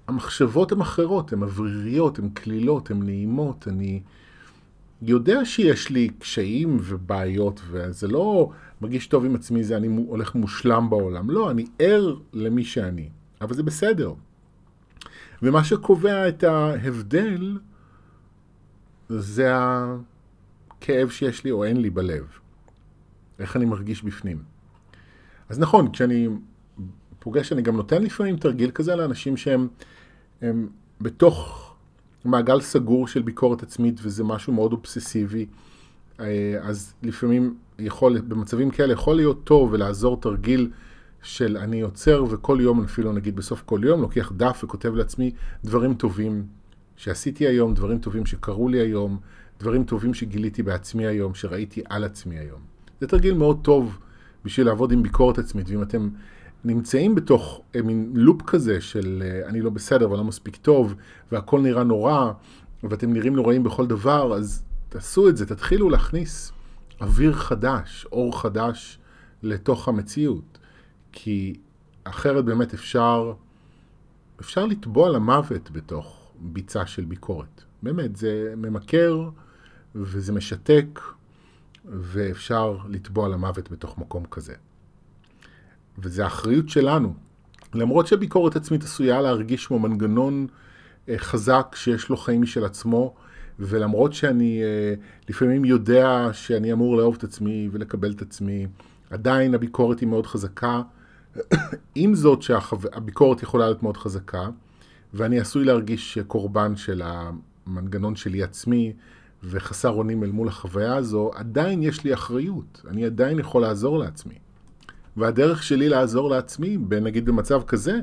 המחשבות 0.07 0.71
הן 0.71 0.81
אחרות, 0.81 1.33
הן 1.33 1.43
אווריריות, 1.43 2.19
הן 2.19 2.29
קלילות, 2.29 2.91
הן 2.91 3.03
נעימות, 3.03 3.67
אני 3.67 4.01
יודע 5.05 5.45
שיש 5.45 5.89
לי 5.89 6.09
קשיים 6.19 6.77
ובעיות, 6.81 7.61
וזה 7.69 8.07
לא 8.07 8.49
מרגיש 8.81 9.07
טוב 9.07 9.25
עם 9.25 9.35
עצמי, 9.35 9.63
זה 9.63 9.77
אני 9.77 9.87
הולך 10.07 10.35
מושלם 10.35 10.89
בעולם. 10.89 11.29
לא, 11.29 11.51
אני 11.51 11.65
ער 11.79 12.15
למי 12.33 12.63
שאני. 12.63 13.09
אבל 13.41 13.53
זה 13.53 13.63
בסדר. 13.63 14.13
ומה 15.41 15.63
שקובע 15.63 16.27
את 16.29 16.43
ההבדל 16.43 17.59
זה 19.09 19.51
הכאב 19.53 21.09
שיש 21.09 21.43
לי 21.43 21.51
או 21.51 21.63
אין 21.63 21.81
לי 21.81 21.89
בלב. 21.89 22.25
איך 23.39 23.55
אני 23.55 23.65
מרגיש 23.65 24.03
בפנים. 24.03 24.43
אז 25.49 25.59
נכון, 25.59 25.91
כשאני 25.91 26.27
פוגש, 27.19 27.53
אני 27.53 27.61
גם 27.61 27.75
נותן 27.75 28.03
לפעמים 28.03 28.37
תרגיל 28.37 28.71
כזה 28.71 28.95
לאנשים 28.95 29.37
שהם 29.37 29.67
הם 30.41 30.69
בתוך 31.01 31.72
מעגל 32.25 32.61
סגור 32.61 33.07
של 33.07 33.21
ביקורת 33.21 33.63
עצמית 33.63 33.99
וזה 34.03 34.23
משהו 34.23 34.53
מאוד 34.53 34.71
אובססיבי. 34.71 35.45
אה, 36.19 36.57
אז 36.61 36.93
לפעמים 37.03 37.55
יכול, 37.79 38.19
במצבים 38.19 38.71
כאלה 38.71 38.93
יכול 38.93 39.15
להיות 39.15 39.43
טוב 39.43 39.73
ולעזור 39.73 40.21
תרגיל 40.21 40.69
של 41.21 41.57
אני 41.57 41.81
עוצר 41.81 42.25
וכל 42.29 42.57
יום, 42.61 42.83
אפילו 42.83 43.11
נגיד 43.11 43.35
בסוף 43.35 43.61
כל 43.65 43.81
יום, 43.83 44.01
לוקח 44.01 44.31
דף 44.37 44.61
וכותב 44.63 44.95
לעצמי 44.95 45.31
דברים 45.63 45.93
טובים 45.93 46.45
שעשיתי 46.95 47.47
היום, 47.47 47.73
דברים 47.73 47.99
טובים 47.99 48.25
שקרו 48.25 48.69
לי 48.69 48.79
היום, 48.79 49.17
דברים 49.59 49.83
טובים 49.83 50.13
שגיליתי 50.13 50.63
בעצמי 50.63 51.07
היום, 51.07 51.33
שראיתי 51.33 51.81
על 51.89 52.03
עצמי 52.03 52.37
היום. 52.37 52.59
זה 53.01 53.07
תרגיל 53.07 53.33
מאוד 53.33 53.59
טוב 53.61 53.97
בשביל 54.45 54.67
לעבוד 54.67 54.91
עם 54.91 55.03
ביקורת 55.03 55.37
עצמית, 55.37 55.69
ואם 55.69 55.81
אתם 55.81 56.09
נמצאים 56.65 57.15
בתוך 57.15 57.61
אה, 57.75 57.81
מין 57.81 58.11
לופ 58.15 58.41
כזה 58.41 58.81
של 58.81 59.23
אה, 59.25 59.49
אני 59.49 59.61
לא 59.61 59.69
בסדר 59.69 60.11
ולא 60.11 60.23
מספיק 60.23 60.55
טוב, 60.55 60.95
והכל 61.31 61.61
נראה 61.61 61.83
נורא, 61.83 62.31
ואתם 62.83 63.13
נראים 63.13 63.35
נוראים 63.35 63.63
בכל 63.63 63.87
דבר, 63.87 64.33
אז 64.33 64.63
תעשו 64.89 65.29
את 65.29 65.37
זה, 65.37 65.45
תתחילו 65.45 65.89
להכניס 65.89 66.51
אוויר 67.01 67.33
חדש, 67.33 68.07
אור 68.11 68.41
חדש 68.41 68.99
לתוך 69.43 69.87
המציאות. 69.87 70.57
כי 71.11 71.53
אחרת 72.03 72.45
באמת 72.45 72.73
אפשר, 72.73 73.33
אפשר 74.39 74.65
לטבוע 74.65 75.09
למוות 75.09 75.71
בתוך 75.71 76.31
ביצה 76.39 76.85
של 76.85 77.05
ביקורת. 77.05 77.63
באמת, 77.83 78.15
זה 78.15 78.53
ממכר 78.57 79.29
וזה 79.95 80.33
משתק, 80.33 80.99
ואפשר 81.85 82.77
לטבוע 82.89 83.29
למוות 83.29 83.71
בתוך 83.71 83.97
מקום 83.97 84.25
כזה. 84.25 84.53
וזה 85.97 86.23
האחריות 86.23 86.69
שלנו. 86.69 87.13
למרות 87.73 88.07
שביקורת 88.07 88.55
עצמית 88.55 88.83
עשויה 88.83 89.21
להרגיש 89.21 89.67
כמו 89.67 89.79
מנגנון 89.79 90.47
אה, 91.09 91.17
חזק 91.17 91.75
שיש 91.75 92.09
לו 92.09 92.17
חיים 92.17 92.41
משל 92.41 92.65
עצמו, 92.65 93.13
ולמרות 93.59 94.13
שאני 94.13 94.61
אה, 94.63 94.93
לפעמים 95.29 95.65
יודע 95.65 96.29
שאני 96.33 96.73
אמור 96.73 96.97
לאהוב 96.97 97.15
את 97.17 97.23
עצמי 97.23 97.69
ולקבל 97.71 98.11
את 98.11 98.21
עצמי, 98.21 98.67
עדיין 99.09 99.53
הביקורת 99.53 99.99
היא 99.99 100.07
מאוד 100.07 100.27
חזקה. 100.27 100.81
עם 101.95 102.15
זאת 102.15 102.41
שהביקורת 102.41 103.43
יכולה 103.43 103.65
להיות 103.65 103.83
מאוד 103.83 103.97
חזקה, 103.97 104.49
ואני 105.13 105.39
עשוי 105.39 105.65
להרגיש 105.65 106.17
קורבן 106.27 106.75
של 106.75 107.01
המנגנון 107.05 108.15
שלי 108.15 108.43
עצמי 108.43 108.93
וחסר 109.43 109.89
אונים 109.89 110.23
אל 110.23 110.31
מול 110.31 110.47
החוויה 110.47 110.95
הזו, 110.95 111.31
עדיין 111.35 111.83
יש 111.83 112.03
לי 112.03 112.13
אחריות. 112.13 112.81
אני 112.87 113.05
עדיין 113.05 113.39
יכול 113.39 113.61
לעזור 113.61 113.99
לעצמי. 113.99 114.42
והדרך 115.17 115.63
שלי 115.63 115.89
לעזור 115.89 116.29
לעצמי, 116.29 116.77
נגיד 117.01 117.25
במצב 117.25 117.63
כזה, 117.63 117.99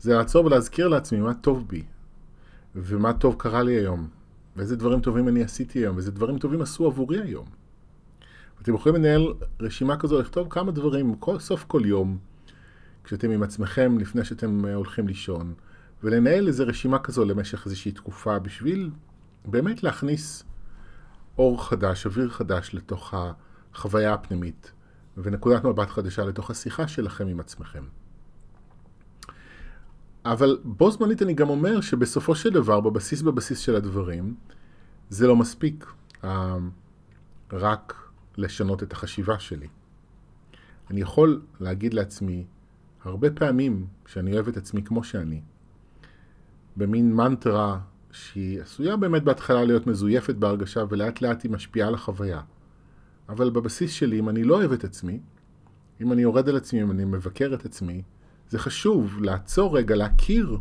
זה 0.00 0.14
לעצור 0.14 0.46
ולהזכיר 0.46 0.88
לעצמי 0.88 1.20
מה 1.20 1.34
טוב 1.34 1.68
בי, 1.68 1.82
ומה 2.76 3.12
טוב 3.12 3.34
קרה 3.38 3.62
לי 3.62 3.72
היום, 3.72 4.08
ואיזה 4.56 4.76
דברים 4.76 5.00
טובים 5.00 5.28
אני 5.28 5.42
עשיתי 5.44 5.78
היום, 5.78 5.96
ואיזה 5.96 6.10
דברים 6.10 6.38
טובים 6.38 6.62
עשו 6.62 6.86
עבורי 6.86 7.20
היום. 7.20 7.46
אתם 8.62 8.74
יכולים 8.74 8.96
לנהל 8.96 9.34
רשימה 9.60 9.96
כזו, 9.96 10.20
לכתוב 10.20 10.46
כמה 10.50 10.72
דברים, 10.72 11.14
כל, 11.14 11.38
סוף 11.38 11.64
כל 11.64 11.82
יום, 11.84 12.18
כשאתם 13.04 13.30
עם 13.30 13.42
עצמכם, 13.42 13.98
לפני 13.98 14.24
שאתם 14.24 14.64
אה, 14.66 14.74
הולכים 14.74 15.08
לישון, 15.08 15.54
ולנהל 16.02 16.46
איזו 16.48 16.64
רשימה 16.66 16.98
כזו 16.98 17.24
למשך 17.24 17.66
איזושהי 17.66 17.92
תקופה, 17.92 18.38
בשביל 18.38 18.90
באמת 19.44 19.82
להכניס 19.82 20.44
אור 21.38 21.64
חדש, 21.64 22.06
אוויר 22.06 22.28
חדש 22.28 22.70
לתוך 22.74 23.14
החוויה 23.74 24.14
הפנימית, 24.14 24.72
ונקודת 25.16 25.64
מבט 25.64 25.90
חדשה 25.90 26.24
לתוך 26.24 26.50
השיחה 26.50 26.88
שלכם 26.88 27.28
עם 27.28 27.40
עצמכם. 27.40 27.84
אבל 30.24 30.58
בו 30.64 30.90
זמנית 30.90 31.22
אני 31.22 31.34
גם 31.34 31.48
אומר 31.48 31.80
שבסופו 31.80 32.34
של 32.34 32.50
דבר, 32.50 32.80
בבסיס 32.80 33.22
בבסיס 33.22 33.58
של 33.58 33.76
הדברים, 33.76 34.34
זה 35.10 35.26
לא 35.26 35.36
מספיק. 35.36 35.86
רק 37.52 38.10
לשנות 38.36 38.82
את 38.82 38.92
החשיבה 38.92 39.38
שלי. 39.38 39.68
אני 40.90 41.00
יכול 41.00 41.42
להגיד 41.60 41.94
לעצמי 41.94 42.44
הרבה 43.04 43.30
פעמים 43.30 43.86
שאני 44.06 44.32
אוהב 44.32 44.48
את 44.48 44.56
עצמי 44.56 44.82
כמו 44.82 45.04
שאני, 45.04 45.40
במין 46.76 47.14
מנטרה 47.14 47.80
שהיא 48.12 48.62
עשויה 48.62 48.96
באמת 48.96 49.22
בהתחלה 49.22 49.64
להיות 49.64 49.86
מזויפת 49.86 50.34
בהרגשה 50.34 50.84
ולאט 50.88 51.20
לאט 51.20 51.42
היא 51.42 51.50
משפיעה 51.50 51.88
על 51.88 51.94
החוויה. 51.94 52.40
אבל 53.32 53.50
בבסיס 53.50 53.92
שלי, 53.92 54.18
אם 54.18 54.28
אני 54.28 54.44
לא 54.44 54.54
אוהב 54.56 54.72
את 54.72 54.84
עצמי, 54.84 55.20
אם 56.00 56.12
אני 56.12 56.22
יורד 56.22 56.48
על 56.48 56.56
עצמי, 56.56 56.82
אם 56.82 56.90
אני 56.90 57.04
מבקר 57.04 57.54
את 57.54 57.64
עצמי, 57.64 58.02
זה 58.50 58.58
חשוב 58.58 59.22
לעצור 59.22 59.78
רגע, 59.78 59.94
להכיר 59.94 60.58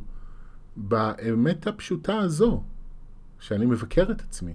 באמת 0.77 1.67
הפשוטה 1.67 2.19
הזו, 2.19 2.63
שאני 3.39 3.65
מבקר 3.65 4.11
את 4.11 4.21
עצמי. 4.21 4.53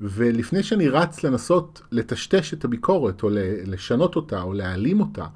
ולפני 0.00 0.62
שאני 0.62 0.88
רץ 0.88 1.24
לנסות 1.24 1.82
לטשטש 1.90 2.54
את 2.54 2.64
הביקורת, 2.64 3.22
או 3.22 3.28
לשנות 3.66 4.16
אותה, 4.16 4.42
או 4.42 4.52
להעלים 4.52 5.00
אותה, 5.00 5.26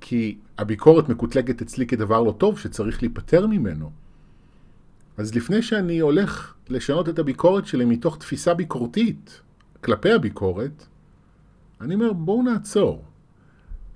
כי 0.00 0.38
הביקורת 0.58 1.08
מקוטלגת 1.08 1.62
אצלי 1.62 1.86
כדבר 1.86 2.22
לא 2.22 2.34
טוב 2.38 2.58
שצריך 2.58 3.02
להיפטר 3.02 3.46
ממנו, 3.46 3.90
אז 5.16 5.34
לפני 5.34 5.62
שאני 5.62 5.98
הולך 5.98 6.54
לשנות 6.68 7.08
את 7.08 7.18
הביקורת 7.18 7.66
שלי 7.66 7.84
מתוך 7.84 8.18
תפיסה 8.18 8.54
ביקורתית 8.54 9.40
כלפי 9.84 10.12
הביקורת, 10.12 10.86
אני 11.80 11.94
אומר 11.94 12.12
בואו 12.12 12.42
נעצור 12.42 13.04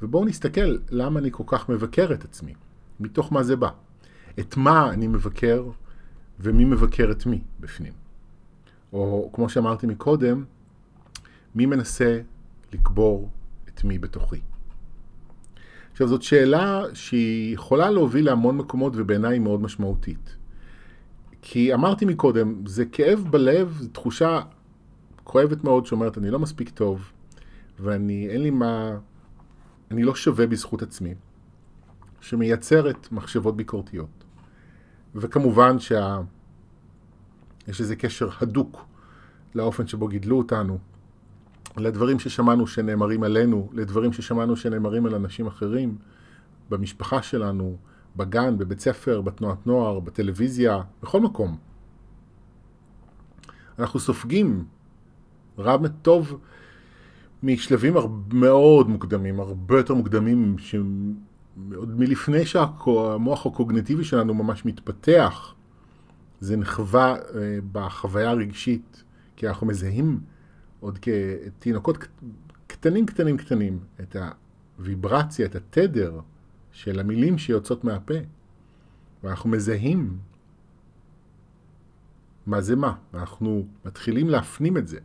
ובואו 0.03 0.25
נסתכל 0.25 0.77
למה 0.91 1.21
אני 1.21 1.29
כל 1.33 1.45
כך 1.47 1.69
מבקר 1.69 2.13
את 2.13 2.25
עצמי, 2.25 2.55
מתוך 3.01 3.33
מה 3.33 3.43
זה 3.43 3.57
בא. 3.57 3.71
את 4.41 4.57
מה 4.57 4.93
אני 4.93 5.07
מבקר 5.07 5.65
ומי 6.41 6.65
מבקר 6.65 7.11
את 7.11 7.27
מי 7.27 7.41
בפנים. 7.61 7.93
או 8.93 9.31
כמו 9.33 9.49
שאמרתי 9.49 9.87
מקודם, 9.87 10.45
מי 11.55 11.67
מנסה 11.67 12.21
לקבור 12.73 13.31
את 13.69 13.85
מי 13.85 13.99
בתוכי. 13.99 14.41
עכשיו 15.93 16.09
זאת 16.09 16.23
שאלה 16.23 16.83
שהיא 16.95 17.55
יכולה 17.55 17.91
להוביל 17.91 18.27
להמון 18.27 18.57
מקומות 18.57 18.93
ובעיניי 18.97 19.35
היא 19.35 19.41
מאוד 19.41 19.63
משמעותית. 19.63 20.37
כי 21.43 21.75
אמרתי 21.75 22.05
מקודם, 22.05 22.67
זה 22.67 22.85
כאב 22.85 23.27
בלב, 23.31 23.77
זו 23.81 23.89
תחושה 23.89 24.41
כואבת 25.25 25.65
מאוד 25.65 25.87
שאומרת, 25.87 26.19
אני 26.19 26.31
לא 26.31 26.39
מספיק 26.39 26.71
טוב, 26.71 27.13
ואני, 27.81 28.29
אין 28.31 28.43
לי 28.43 28.51
מה, 28.51 28.99
אני 29.91 30.03
לא 30.03 30.15
שווה 30.15 30.47
בזכות 30.47 30.83
עצמי, 30.83 31.15
שמייצרת 32.21 33.13
מחשבות 33.13 33.57
ביקורתיות. 33.57 34.25
וכמובן 35.15 35.79
שה... 35.79 36.21
איזה 37.69 37.97
קשר 37.97 38.29
הדוק 38.41 38.87
לאופן 39.55 39.87
שבו 39.87 40.09
גידלו 40.09 40.39
אותנו, 40.39 40.79
לדברים 41.77 42.19
ששמענו 42.19 42.67
שנאמרים 42.67 43.23
עלינו, 43.23 43.71
לדברים 43.73 44.13
ששמענו 44.13 44.57
שנאמרים 44.57 45.07
על 45.07 45.15
אנשים 45.15 45.47
אחרים, 45.47 45.97
במשפחה 46.71 47.23
שלנו, 47.23 47.77
בגן, 48.17 48.59
בבית 48.59 48.81
ספר, 48.81 49.21
בתנועת 49.21 49.67
נוער, 49.67 50.01
בטלוויזיה, 50.01 50.81
בכל 51.03 51.21
מקום. 51.21 51.57
אנחנו 53.79 54.01
סופגים 54.01 54.65
רע 55.59 55.77
טוב 56.03 56.41
משלבים 57.43 57.95
מאוד 58.33 58.89
מוקדמים, 58.89 59.41
הרבה 59.41 59.77
יותר 59.77 59.95
מוקדמים, 59.95 60.57
שעוד 60.59 61.99
מלפני 61.99 62.47
שהמוח 62.47 63.47
הקוגנטיבי 63.47 64.05
שלנו 64.05 64.35
ממש 64.35 64.65
מתפתח, 64.65 65.55
זה 66.41 66.57
נחווה 66.57 67.15
אה, 67.15 67.59
בחוויה 67.73 68.31
הרגשית, 68.31 69.05
כי 69.37 69.49
אנחנו 69.49 69.67
מזהים 69.67 70.21
עוד 70.81 70.99
כתינוקות 70.99 71.99
קטנים 72.67 73.07
קטנים 73.07 73.37
קטנים 73.37 73.79
את 74.01 74.17
הוויברציה, 74.79 75.47
את 75.47 75.55
התדר 75.57 76.21
של 76.73 77.01
המילים 77.01 77.39
שיוצאות 77.39 77.85
מהפה. 77.85 78.15
ואנחנו 79.25 79.51
מזהים 79.51 80.19
מה 82.47 82.61
זה 82.61 82.77
מה, 82.77 82.95
ואנחנו 83.13 83.67
מתחילים 83.85 84.29
להפנים 84.29 84.77
את 84.77 84.89
זה. 84.89 84.99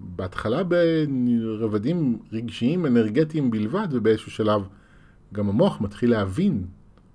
בהתחלה 0.00 0.62
ברבדים 0.64 2.18
רגשיים, 2.32 2.86
אנרגטיים 2.86 3.50
בלבד, 3.50 3.88
ובאיזשהו 3.90 4.30
שלב 4.30 4.68
גם 5.32 5.48
המוח 5.48 5.80
מתחיל 5.80 6.10
להבין, 6.10 6.66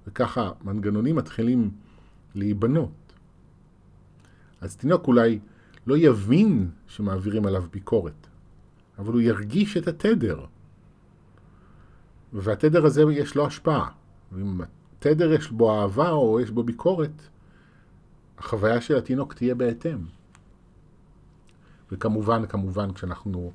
וככה 0.07 0.51
מנגנונים 0.63 1.15
מתחילים 1.15 1.71
להיבנות. 2.35 3.13
אז 4.61 4.75
תינוק 4.75 5.07
אולי 5.07 5.39
לא 5.87 5.97
יבין 5.97 6.69
שמעבירים 6.87 7.45
עליו 7.45 7.63
ביקורת, 7.71 8.27
אבל 8.99 9.13
הוא 9.13 9.21
ירגיש 9.21 9.77
את 9.77 9.87
התדר. 9.87 10.45
והתדר 12.33 12.85
הזה 12.85 13.03
יש 13.11 13.35
לו 13.35 13.45
השפעה. 13.45 13.89
ואם 14.31 14.61
התדר 14.97 15.33
יש 15.33 15.51
בו 15.51 15.81
אהבה 15.81 16.09
או 16.09 16.39
יש 16.39 16.51
בו 16.51 16.63
ביקורת, 16.63 17.21
החוויה 18.37 18.81
של 18.81 18.95
התינוק 18.97 19.33
תהיה 19.33 19.55
בהתאם. 19.55 19.97
וכמובן, 21.95 22.45
כמובן, 22.45 22.93
כשאנחנו 22.93 23.51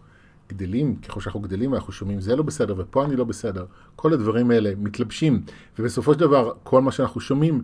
גדלים, 0.49 0.97
ככל 0.97 1.21
שאנחנו 1.21 1.41
גדלים 1.41 1.75
אנחנו 1.75 1.93
שומעים 1.93 2.21
זה 2.21 2.37
לא 2.37 2.43
בסדר 2.43 2.75
ופה 2.79 3.05
אני 3.05 3.17
לא 3.17 3.25
בסדר, 3.25 3.67
כל 3.97 4.13
הדברים 4.13 4.51
האלה 4.51 4.73
מתלבשים, 4.79 5.43
ובסופו 5.79 6.15
של 6.15 6.21
דבר 6.21 6.53
כל 6.63 6.81
מה 6.81 6.93
שאנחנו 6.93 7.21
שומעים 7.21 7.63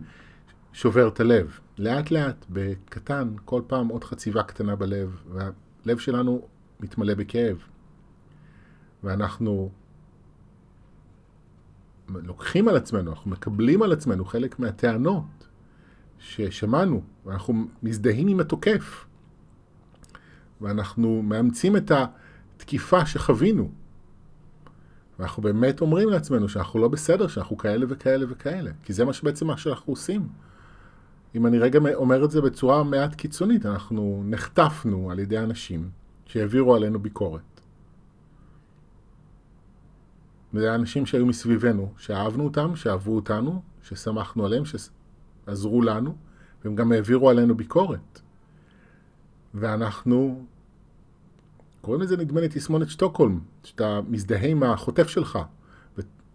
שובר 0.73 1.07
את 1.07 1.19
הלב. 1.19 1.59
לאט 1.77 2.11
לאט, 2.11 2.45
בקטן, 2.49 3.33
כל 3.45 3.61
פעם 3.67 3.87
עוד 3.87 4.03
חציבה 4.03 4.43
קטנה 4.43 4.75
בלב, 4.75 5.21
והלב 5.33 5.97
שלנו 5.97 6.41
מתמלא 6.79 7.13
בכאב. 7.13 7.57
ואנחנו 9.03 9.69
לוקחים 12.09 12.67
על 12.67 12.75
עצמנו, 12.75 13.11
אנחנו 13.11 13.31
מקבלים 13.31 13.81
על 13.81 13.91
עצמנו 13.91 14.25
חלק 14.25 14.59
מהטענות 14.59 15.47
ששמענו, 16.19 17.01
ואנחנו 17.25 17.67
מזדהים 17.83 18.27
עם 18.27 18.39
התוקף, 18.39 19.06
ואנחנו 20.61 21.21
מאמצים 21.21 21.77
את 21.77 21.91
התקיפה 21.91 23.05
שחווינו. 23.05 23.69
ואנחנו 25.19 25.43
באמת 25.43 25.81
אומרים 25.81 26.09
לעצמנו 26.09 26.49
שאנחנו 26.49 26.79
לא 26.79 26.87
בסדר, 26.87 27.27
שאנחנו 27.27 27.57
כאלה 27.57 27.85
וכאלה 27.89 28.25
וכאלה, 28.29 28.71
כי 28.83 28.93
זה 28.93 29.05
מה 29.05 29.13
שבעצם 29.13 29.47
מה 29.47 29.57
שאנחנו 29.57 29.93
עושים. 29.93 30.27
אם 31.35 31.45
אני 31.47 31.59
רגע 31.59 31.79
אומר 31.93 32.25
את 32.25 32.31
זה 32.31 32.41
בצורה 32.41 32.83
מעט 32.83 33.15
קיצונית, 33.15 33.65
אנחנו 33.65 34.23
נחטפנו 34.25 35.11
על 35.11 35.19
ידי 35.19 35.39
אנשים 35.39 35.89
שהעבירו 36.25 36.75
עלינו 36.75 36.99
ביקורת. 36.99 37.41
וזה 40.53 40.75
אנשים 40.75 41.05
שהיו 41.05 41.25
מסביבנו, 41.25 41.93
שאהבנו 41.97 42.43
אותם, 42.43 42.75
שאהבו 42.75 43.15
אותנו, 43.15 43.61
ששמחנו 43.83 44.45
עליהם, 44.45 44.63
שעזרו 44.65 45.81
לנו, 45.81 46.15
והם 46.63 46.75
גם 46.75 46.91
העבירו 46.91 47.29
עלינו 47.29 47.57
ביקורת. 47.57 48.21
ואנחנו, 49.53 50.45
קוראים 51.81 52.01
לזה 52.01 52.17
נדמה 52.17 52.41
לי 52.41 52.47
תסמונת 52.49 52.89
שטוקהולם, 52.89 53.39
שאתה 53.63 53.99
מזדהה 54.07 54.47
עם 54.47 54.63
החוטף 54.63 55.07
שלך, 55.07 55.39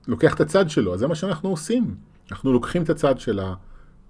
ולוקח 0.08 0.34
את 0.34 0.40
הצד 0.40 0.70
שלו, 0.70 0.94
אז 0.94 1.00
זה 1.00 1.06
מה 1.06 1.14
שאנחנו 1.14 1.48
עושים. 1.48 1.94
אנחנו 2.30 2.52
לוקחים 2.52 2.82
את 2.82 2.90
הצד 2.90 3.18
של 3.18 3.40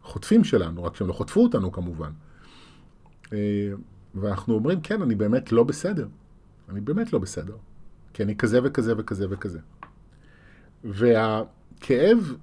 החוטפים 0.02 0.44
שלנו, 0.44 0.84
רק 0.84 0.96
שהם 0.96 1.08
לא 1.08 1.12
חוטפו 1.12 1.42
אותנו 1.42 1.72
כמובן. 1.72 2.10
אה, 3.32 3.38
ואנחנו 4.14 4.54
אומרים, 4.54 4.80
כן, 4.80 5.02
אני 5.02 5.14
באמת 5.14 5.52
לא 5.52 5.64
בסדר. 5.64 6.08
אני 6.68 6.80
באמת 6.80 7.12
לא 7.12 7.18
בסדר. 7.18 7.56
כי 8.12 8.22
אני 8.22 8.36
כזה 8.36 8.60
וכזה 8.64 8.94
וכזה 8.96 9.26
וכזה. 9.30 9.58
והכאב, 10.84 12.34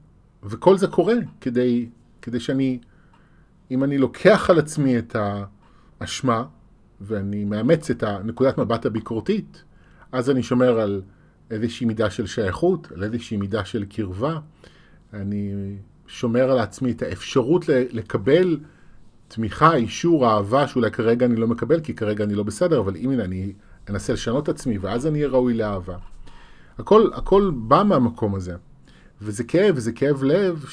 וכל 0.43 0.77
זה 0.77 0.87
קורה 0.87 1.15
כדי, 1.41 1.89
כדי 2.21 2.39
שאני, 2.39 2.79
אם 3.71 3.83
אני 3.83 3.97
לוקח 3.97 4.49
על 4.49 4.59
עצמי 4.59 4.99
את 4.99 5.15
האשמה, 5.99 6.43
ואני 7.01 7.45
מאמץ 7.45 7.89
את 7.89 8.03
הנקודת 8.03 8.57
מבט 8.57 8.85
הביקורתית, 8.85 9.63
אז 10.11 10.29
אני 10.29 10.43
שומר 10.43 10.79
על 10.79 11.01
איזושהי 11.51 11.85
מידה 11.85 12.09
של 12.09 12.25
שייכות, 12.25 12.91
על 12.95 13.03
איזושהי 13.03 13.37
מידה 13.37 13.65
של 13.65 13.85
קרבה. 13.85 14.39
אני 15.13 15.53
שומר 16.07 16.51
על 16.51 16.59
עצמי 16.59 16.91
את 16.91 17.01
האפשרות 17.01 17.65
לקבל 17.69 18.59
תמיכה, 19.27 19.75
אישור, 19.75 20.27
אהבה, 20.27 20.67
שאולי 20.67 20.91
כרגע 20.91 21.25
אני 21.25 21.35
לא 21.35 21.47
מקבל, 21.47 21.79
כי 21.79 21.93
כרגע 21.93 22.23
אני 22.23 22.35
לא 22.35 22.43
בסדר, 22.43 22.79
אבל 22.79 22.95
אם 22.95 23.11
אני 23.11 23.53
אנסה 23.89 24.13
לשנות 24.13 24.43
את 24.43 24.49
עצמי, 24.49 24.77
ואז 24.77 25.07
אני 25.07 25.19
אהיה 25.19 25.29
ראוי 25.29 25.53
לאהבה. 25.53 25.97
הכל, 26.77 27.09
הכל 27.13 27.51
בא 27.55 27.83
מהמקום 27.83 28.35
הזה. 28.35 28.55
וזה 29.21 29.43
כאב, 29.43 29.75
וזה 29.77 29.91
כאב 29.91 30.23
לב 30.23 30.65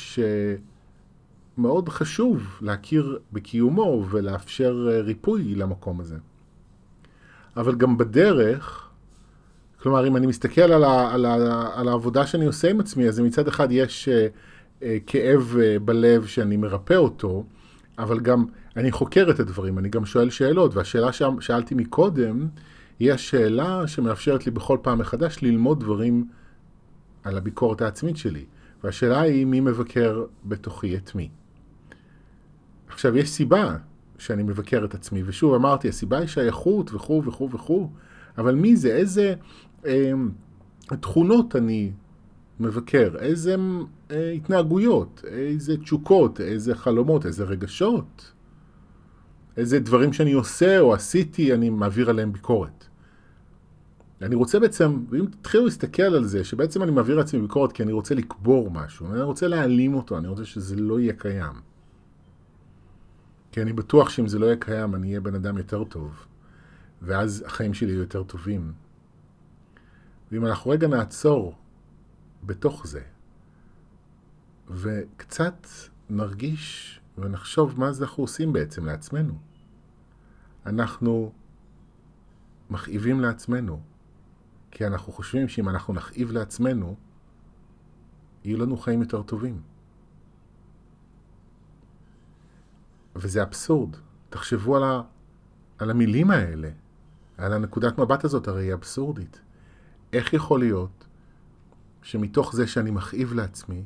שמאוד 1.56 1.88
חשוב 1.88 2.58
להכיר 2.60 3.18
בקיומו 3.32 4.04
ולאפשר 4.10 4.88
אה, 4.90 5.00
ריפוי 5.00 5.54
למקום 5.54 6.00
הזה. 6.00 6.16
אבל 7.56 7.74
גם 7.74 7.98
בדרך, 7.98 8.88
כלומר, 9.82 10.06
אם 10.06 10.16
אני 10.16 10.26
מסתכל 10.26 10.60
על, 10.60 10.84
ה, 10.84 11.14
על, 11.14 11.24
ה, 11.24 11.70
על 11.74 11.88
העבודה 11.88 12.26
שאני 12.26 12.46
עושה 12.46 12.70
עם 12.70 12.80
עצמי, 12.80 13.08
אז 13.08 13.20
מצד 13.20 13.48
אחד 13.48 13.68
יש 13.70 14.08
uh, 14.08 14.80
uh, 14.80 14.84
כאב 15.06 15.54
uh, 15.56 15.78
בלב 15.82 16.26
שאני 16.26 16.56
מרפא 16.56 16.94
אותו, 16.94 17.44
אבל 17.98 18.20
גם 18.20 18.44
אני 18.76 18.92
חוקר 18.92 19.26
את 19.30 19.40
הדברים, 19.40 19.78
אני 19.78 19.88
גם 19.88 20.06
שואל 20.06 20.30
שאלות, 20.30 20.74
והשאלה 20.74 21.10
ששאלתי 21.12 21.74
מקודם, 21.74 22.48
היא 22.98 23.12
השאלה 23.12 23.86
שמאפשרת 23.86 24.46
לי 24.46 24.52
בכל 24.52 24.78
פעם 24.82 24.98
מחדש 24.98 25.38
ללמוד 25.42 25.80
דברים 25.80 26.28
על 27.24 27.36
הביקורת 27.36 27.82
העצמית 27.82 28.16
שלי. 28.16 28.44
והשאלה 28.84 29.20
היא 29.20 29.46
מי 29.46 29.60
מבקר 29.60 30.24
בתוכי 30.44 30.96
את 30.96 31.14
מי. 31.14 31.28
עכשיו, 32.96 33.16
יש 33.16 33.30
סיבה 33.30 33.76
שאני 34.18 34.42
מבקר 34.42 34.84
את 34.84 34.94
עצמי, 34.94 35.22
ושוב 35.26 35.54
אמרתי, 35.54 35.88
הסיבה 35.88 36.18
היא 36.18 36.26
שייכות 36.26 36.94
וכו' 36.94 37.22
וכו' 37.26 37.50
וכו', 37.50 37.90
אבל 38.38 38.54
מי 38.54 38.76
זה? 38.76 38.88
איזה 38.88 39.34
אה, 39.86 40.12
תכונות 41.00 41.56
אני 41.56 41.92
מבקר? 42.60 43.10
איזה 43.18 43.56
אה, 44.10 44.30
התנהגויות? 44.30 45.24
איזה 45.26 45.76
תשוקות? 45.76 46.40
איזה 46.40 46.74
חלומות? 46.74 47.26
איזה 47.26 47.44
רגשות? 47.44 48.32
איזה 49.56 49.78
דברים 49.78 50.12
שאני 50.12 50.32
עושה 50.32 50.80
או 50.80 50.94
עשיתי, 50.94 51.54
אני 51.54 51.70
מעביר 51.70 52.10
עליהם 52.10 52.32
ביקורת. 52.32 52.84
אני 54.22 54.34
רוצה 54.34 54.60
בעצם, 54.60 55.04
ואם 55.10 55.26
תתחילו 55.26 55.64
להסתכל 55.64 56.02
על 56.02 56.24
זה, 56.24 56.44
שבעצם 56.44 56.82
אני 56.82 56.90
מעביר 56.90 57.16
לעצמי 57.16 57.40
ביקורת 57.40 57.72
כי 57.72 57.82
אני 57.82 57.92
רוצה 57.92 58.14
לקבור 58.14 58.70
משהו, 58.70 59.06
אני 59.12 59.22
רוצה 59.22 59.48
להעלים 59.48 59.94
אותו, 59.94 60.18
אני 60.18 60.28
רוצה 60.28 60.44
שזה 60.44 60.76
לא 60.76 61.00
יהיה 61.00 61.12
קיים. 61.12 61.75
כי 63.56 63.62
אני 63.62 63.72
בטוח 63.72 64.08
שאם 64.08 64.28
זה 64.28 64.38
לא 64.38 64.46
יהיה 64.46 64.56
קיים, 64.56 64.94
אני 64.94 65.08
אהיה 65.08 65.20
בן 65.20 65.34
אדם 65.34 65.58
יותר 65.58 65.84
טוב, 65.84 66.26
ואז 67.02 67.44
החיים 67.46 67.74
שלי 67.74 67.88
יהיו 67.88 68.00
יותר 68.00 68.22
טובים. 68.22 68.72
ואם 70.32 70.46
אנחנו 70.46 70.70
רגע 70.70 70.88
נעצור 70.88 71.54
בתוך 72.42 72.86
זה, 72.86 73.00
וקצת 74.68 75.66
נרגיש 76.10 77.00
ונחשוב 77.18 77.80
מה 77.80 77.92
זה 77.92 78.04
אנחנו 78.04 78.24
עושים 78.24 78.52
בעצם 78.52 78.86
לעצמנו. 78.86 79.38
אנחנו 80.66 81.32
מכאיבים 82.70 83.20
לעצמנו, 83.20 83.80
כי 84.70 84.86
אנחנו 84.86 85.12
חושבים 85.12 85.48
שאם 85.48 85.68
אנחנו 85.68 85.94
נכאיב 85.94 86.30
לעצמנו, 86.30 86.96
יהיו 88.44 88.58
לנו 88.58 88.76
חיים 88.76 89.00
יותר 89.00 89.22
טובים. 89.22 89.60
וזה 93.16 93.42
אבסורד. 93.42 93.96
תחשבו 94.30 94.76
על, 94.76 94.82
ה, 94.82 95.02
על 95.78 95.90
המילים 95.90 96.30
האלה, 96.30 96.70
על 97.38 97.52
הנקודת 97.52 97.98
מבט 97.98 98.24
הזאת, 98.24 98.48
הרי 98.48 98.64
היא 98.64 98.74
אבסורדית. 98.74 99.40
איך 100.12 100.32
יכול 100.32 100.60
להיות 100.60 101.06
שמתוך 102.02 102.54
זה 102.54 102.66
שאני 102.66 102.90
מכאיב 102.90 103.32
לעצמי, 103.32 103.84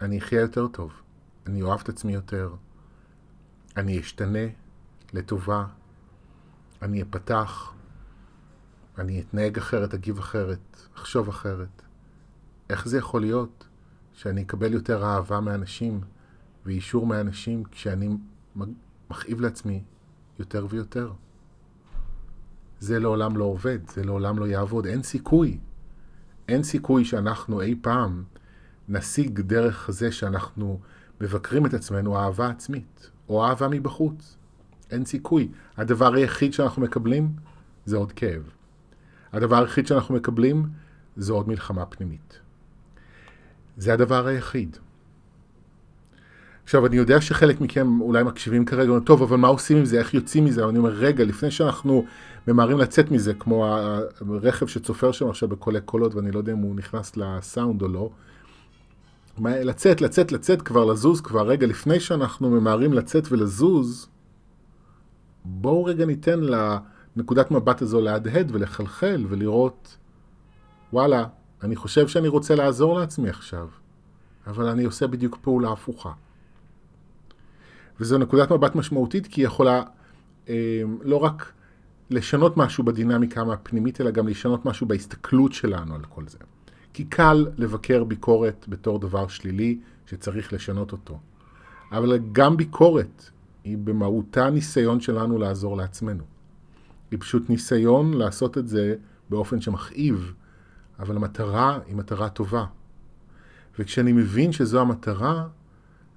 אני 0.00 0.18
אחיה 0.18 0.40
יותר 0.40 0.68
טוב, 0.68 0.92
אני 1.46 1.62
אוהב 1.62 1.80
את 1.80 1.88
עצמי 1.88 2.12
יותר, 2.12 2.54
אני 3.76 4.00
אשתנה 4.00 4.48
לטובה, 5.12 5.66
אני 6.82 7.02
אפתח, 7.02 7.72
אני 8.98 9.20
אתנהג 9.20 9.58
אחרת, 9.58 9.94
אגיב 9.94 10.18
אחרת, 10.18 10.80
אחשוב 10.96 11.28
אחרת. 11.28 11.82
איך 12.70 12.88
זה 12.88 12.98
יכול 12.98 13.20
להיות 13.20 13.68
שאני 14.12 14.42
אקבל 14.42 14.72
יותר 14.72 15.04
אהבה 15.04 15.40
מאנשים 15.40 16.00
ואישור 16.68 17.06
מאנשים 17.06 17.64
כשאני 17.64 18.08
מכאיב 19.10 19.40
לעצמי 19.40 19.82
יותר 20.38 20.66
ויותר? 20.70 21.12
זה 22.80 22.98
לעולם 22.98 23.36
לא 23.36 23.44
עובד, 23.44 23.78
זה 23.90 24.04
לעולם 24.04 24.38
לא 24.38 24.46
יעבוד, 24.46 24.86
אין 24.86 25.02
סיכוי. 25.02 25.58
אין 26.48 26.62
סיכוי 26.62 27.04
שאנחנו 27.04 27.60
אי 27.60 27.74
פעם 27.82 28.24
נשיג 28.88 29.40
דרך 29.40 29.90
זה 29.90 30.12
שאנחנו 30.12 30.80
מבקרים 31.20 31.66
את 31.66 31.74
עצמנו 31.74 32.16
אהבה 32.18 32.48
עצמית, 32.48 33.10
או 33.28 33.46
אהבה 33.46 33.68
מבחוץ. 33.68 34.36
אין 34.90 35.04
סיכוי. 35.04 35.48
הדבר 35.76 36.14
היחיד 36.14 36.52
שאנחנו 36.52 36.82
מקבלים 36.82 37.32
זה 37.84 37.96
עוד 37.96 38.12
כאב. 38.12 38.50
הדבר 39.32 39.56
היחיד 39.56 39.86
שאנחנו 39.86 40.14
מקבלים 40.14 40.68
זה 41.16 41.32
עוד 41.32 41.48
מלחמה 41.48 41.86
פנימית. 41.86 42.38
זה 43.76 43.92
הדבר 43.92 44.26
היחיד. 44.26 44.76
עכשיו, 46.68 46.86
אני 46.86 46.96
יודע 46.96 47.20
שחלק 47.20 47.60
מכם 47.60 48.00
אולי 48.00 48.22
מקשיבים 48.22 48.64
כרגע, 48.64 48.92
טוב, 49.04 49.22
אבל 49.22 49.36
מה 49.36 49.48
עושים 49.48 49.76
עם 49.76 49.84
זה? 49.84 49.98
איך 49.98 50.14
יוצאים 50.14 50.44
מזה? 50.44 50.68
אני 50.68 50.78
אומר, 50.78 50.90
רגע, 50.90 51.24
לפני 51.24 51.50
שאנחנו 51.50 52.04
ממהרים 52.48 52.78
לצאת 52.78 53.10
מזה, 53.10 53.34
כמו 53.34 53.66
הרכב 53.66 54.66
שצופר 54.66 55.12
שם 55.12 55.28
עכשיו 55.28 55.48
בקולי 55.48 55.80
קולות, 55.80 56.14
ואני 56.14 56.30
לא 56.30 56.38
יודע 56.38 56.52
אם 56.52 56.58
הוא 56.58 56.76
נכנס 56.76 57.16
לסאונד 57.16 57.82
או 57.82 57.88
לא, 57.88 58.10
לצאת, 59.38 60.00
לצאת, 60.00 60.32
לצאת, 60.32 60.62
כבר 60.62 60.84
לזוז 60.84 61.20
כבר. 61.20 61.46
רגע, 61.48 61.66
לפני 61.66 62.00
שאנחנו 62.00 62.50
ממהרים 62.50 62.92
לצאת 62.92 63.32
ולזוז, 63.32 64.08
בואו 65.44 65.84
רגע 65.84 66.06
ניתן 66.06 66.40
לנקודת 67.16 67.50
מבט 67.50 67.82
הזו 67.82 68.00
להדהד 68.00 68.50
ולחלחל 68.54 69.26
ולראות, 69.28 69.96
וואלה, 70.92 71.24
אני 71.62 71.76
חושב 71.76 72.08
שאני 72.08 72.28
רוצה 72.28 72.54
לעזור 72.54 72.98
לעצמי 72.98 73.28
עכשיו, 73.28 73.68
אבל 74.46 74.66
אני 74.66 74.84
עושה 74.84 75.06
בדיוק 75.06 75.38
פעולה 75.42 75.72
הפוכה. 75.72 76.12
וזו 78.00 78.18
נקודת 78.18 78.52
מבט 78.52 78.74
משמעותית 78.74 79.26
כי 79.26 79.40
היא 79.40 79.46
יכולה 79.46 79.82
אה, 80.48 80.82
לא 81.02 81.16
רק 81.16 81.52
לשנות 82.10 82.56
משהו 82.56 82.84
בדינמיקה 82.84 83.42
הפנימית, 83.52 84.00
אלא 84.00 84.10
גם 84.10 84.28
לשנות 84.28 84.64
משהו 84.64 84.86
בהסתכלות 84.86 85.52
שלנו 85.52 85.94
על 85.94 86.04
כל 86.08 86.28
זה. 86.28 86.38
כי 86.92 87.04
קל 87.04 87.46
לבקר 87.56 88.04
ביקורת 88.04 88.66
בתור 88.68 88.98
דבר 88.98 89.28
שלילי 89.28 89.78
שצריך 90.06 90.52
לשנות 90.52 90.92
אותו. 90.92 91.18
אבל 91.92 92.18
גם 92.32 92.56
ביקורת 92.56 93.30
היא 93.64 93.78
במהותה 93.78 94.50
ניסיון 94.50 95.00
שלנו 95.00 95.38
לעזור 95.38 95.76
לעצמנו. 95.76 96.24
היא 97.10 97.18
פשוט 97.20 97.50
ניסיון 97.50 98.14
לעשות 98.14 98.58
את 98.58 98.68
זה 98.68 98.94
באופן 99.30 99.60
שמכאיב, 99.60 100.32
אבל 100.98 101.16
המטרה 101.16 101.78
היא 101.86 101.96
מטרה 101.96 102.28
טובה. 102.28 102.64
וכשאני 103.78 104.12
מבין 104.12 104.52
שזו 104.52 104.80
המטרה, 104.80 105.46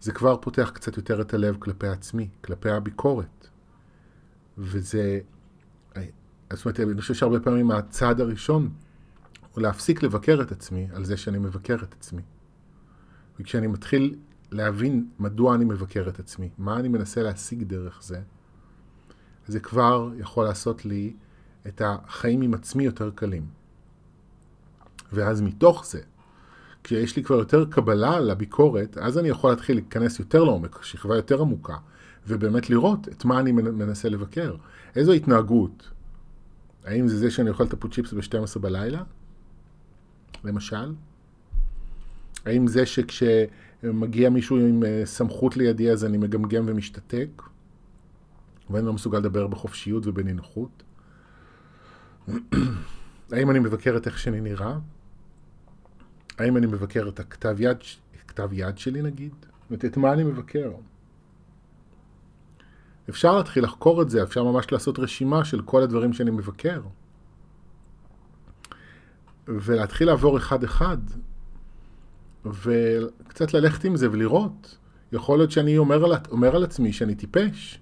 זה 0.02 0.12
כבר 0.12 0.38
פותח 0.38 0.72
קצת 0.74 0.98
יותר 0.98 1.22
את 1.22 1.34
הלב 1.34 1.58
כלפי 1.60 1.88
עצמי, 1.88 2.30
כלפי 2.42 2.70
הביקורת. 2.70 3.48
וזה, 4.58 5.20
זאת 6.54 6.66
אומרת, 6.66 6.80
אני 6.80 7.02
חושב 7.02 7.14
שהרבה 7.14 7.40
פעמים 7.40 7.72
הצעד 7.72 8.22
הראשון 8.22 8.70
הוא 9.54 9.62
להפסיק 9.62 10.04
לבקר 10.04 10.40
את 10.42 10.52
עצמי 10.52 10.88
על 10.94 11.06
זה 11.06 11.18
שאני 11.18 11.38
מבקר 11.38 11.76
את 11.84 11.94
עצמי. 11.94 12.22
וכשאני 13.40 13.68
מתחיל 13.68 14.16
להבין 14.52 15.10
מדוע 15.20 15.56
אני 15.56 15.66
מבקר 15.66 16.06
את 16.10 16.20
עצמי, 16.20 16.50
מה 16.58 16.80
אני 16.80 16.88
מנסה 16.88 17.24
להשיג 17.24 17.64
דרך 17.64 18.04
זה, 18.04 18.22
זה 19.48 19.60
כבר 19.60 20.12
יכול 20.18 20.46
לעשות 20.46 20.86
לי 20.86 21.14
את 21.68 21.82
החיים 21.86 22.42
עם 22.42 22.54
עצמי 22.54 22.84
יותר 22.84 23.12
קלים. 23.16 23.46
ואז 25.14 25.42
מתוך 25.42 25.86
זה, 25.86 26.02
כשיש 26.84 27.16
לי 27.16 27.24
כבר 27.24 27.36
יותר 27.36 27.66
קבלה 27.66 28.20
לביקורת, 28.20 28.98
אז 28.98 29.18
אני 29.18 29.30
יכול 29.30 29.50
להתחיל 29.50 29.76
להיכנס 29.76 30.20
יותר 30.20 30.44
לעומק, 30.44 30.84
שכבה 30.84 31.16
יותר 31.16 31.42
עמוקה, 31.42 31.76
ובאמת 32.28 32.70
לראות 32.70 33.08
את 33.08 33.26
מה 33.26 33.40
אני 33.40 33.52
מנסה 33.52 34.10
לבקר. 34.10 34.56
איזו 34.96 35.12
התנהגות? 35.12 35.90
האם 36.86 37.08
זה 37.08 37.18
זה 37.18 37.32
שאני 37.32 37.50
אוכל 37.50 37.64
את 37.64 37.74
הפוצ'יפס 37.74 38.14
ב-12 38.14 38.60
בלילה? 38.60 39.04
למשל? 40.44 40.94
האם 42.46 42.68
זה 42.68 42.86
שכשמגיע 42.86 44.30
מישהו 44.30 44.58
עם 44.58 44.84
אה, 44.84 45.02
סמכות 45.06 45.58
לידי 45.58 45.92
אז 45.92 46.06
אני 46.06 46.18
מגמגם 46.18 46.64
ומשתתק? 46.68 47.42
ואני 48.70 48.86
לא 48.86 48.94
מסוגל 48.94 49.18
לדבר 49.20 49.48
בחופשיות 49.48 50.08
ובנינוחות? 50.08 50.84
האם 53.32 53.52
אני 53.52 53.60
מבקר 53.60 53.98
את 53.98 54.08
איך 54.08 54.20
שאני 54.20 54.42
נראה? 54.42 54.78
האם 56.38 56.58
אני 56.58 56.66
מבקר 56.66 57.08
את 57.08 57.20
הכתב 57.20 57.56
יד, 57.60 57.78
כתב 58.28 58.50
יד 58.54 58.78
שלי 58.78 59.02
נגיד? 59.02 59.34
את 59.74 59.98
מה 59.98 60.14
אני 60.14 60.24
מבקר? 60.24 60.72
אפשר 63.10 63.38
להתחיל 63.38 63.64
לחקור 63.64 64.02
את 64.02 64.10
זה, 64.10 64.24
אפשר 64.24 64.44
ממש 64.44 64.72
לעשות 64.72 65.00
רשימה 65.00 65.46
של 65.46 65.62
כל 65.62 65.82
הדברים 65.82 66.14
שאני 66.14 66.32
מבקר. 66.32 66.82
ולהתחיל 69.48 70.08
לעבור 70.08 70.38
אחד-אחד, 70.38 70.98
וקצת 72.46 73.54
ללכת 73.54 73.84
עם 73.84 73.96
זה 73.96 74.12
ולראות. 74.12 74.78
יכול 75.12 75.38
להיות 75.40 75.52
שאני 75.52 75.78
אומר 75.78 76.06
על, 76.06 76.12
אומר 76.32 76.56
על 76.56 76.64
עצמי 76.64 76.94
שאני 76.94 77.16
טיפש. 77.16 77.80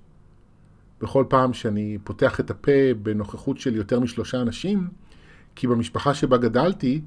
בכל 1.02 1.26
פעם 1.30 1.54
שאני 1.54 1.98
פותח 2.04 2.40
את 2.40 2.52
הפה 2.52 2.94
בנוכחות 3.02 3.58
של 3.58 3.76
יותר 3.76 4.00
משלושה 4.00 4.42
אנשים, 4.42 4.88
כי 5.56 5.68
במשפחה 5.68 6.14
שבה 6.14 6.38
גדלתי, 6.38 7.02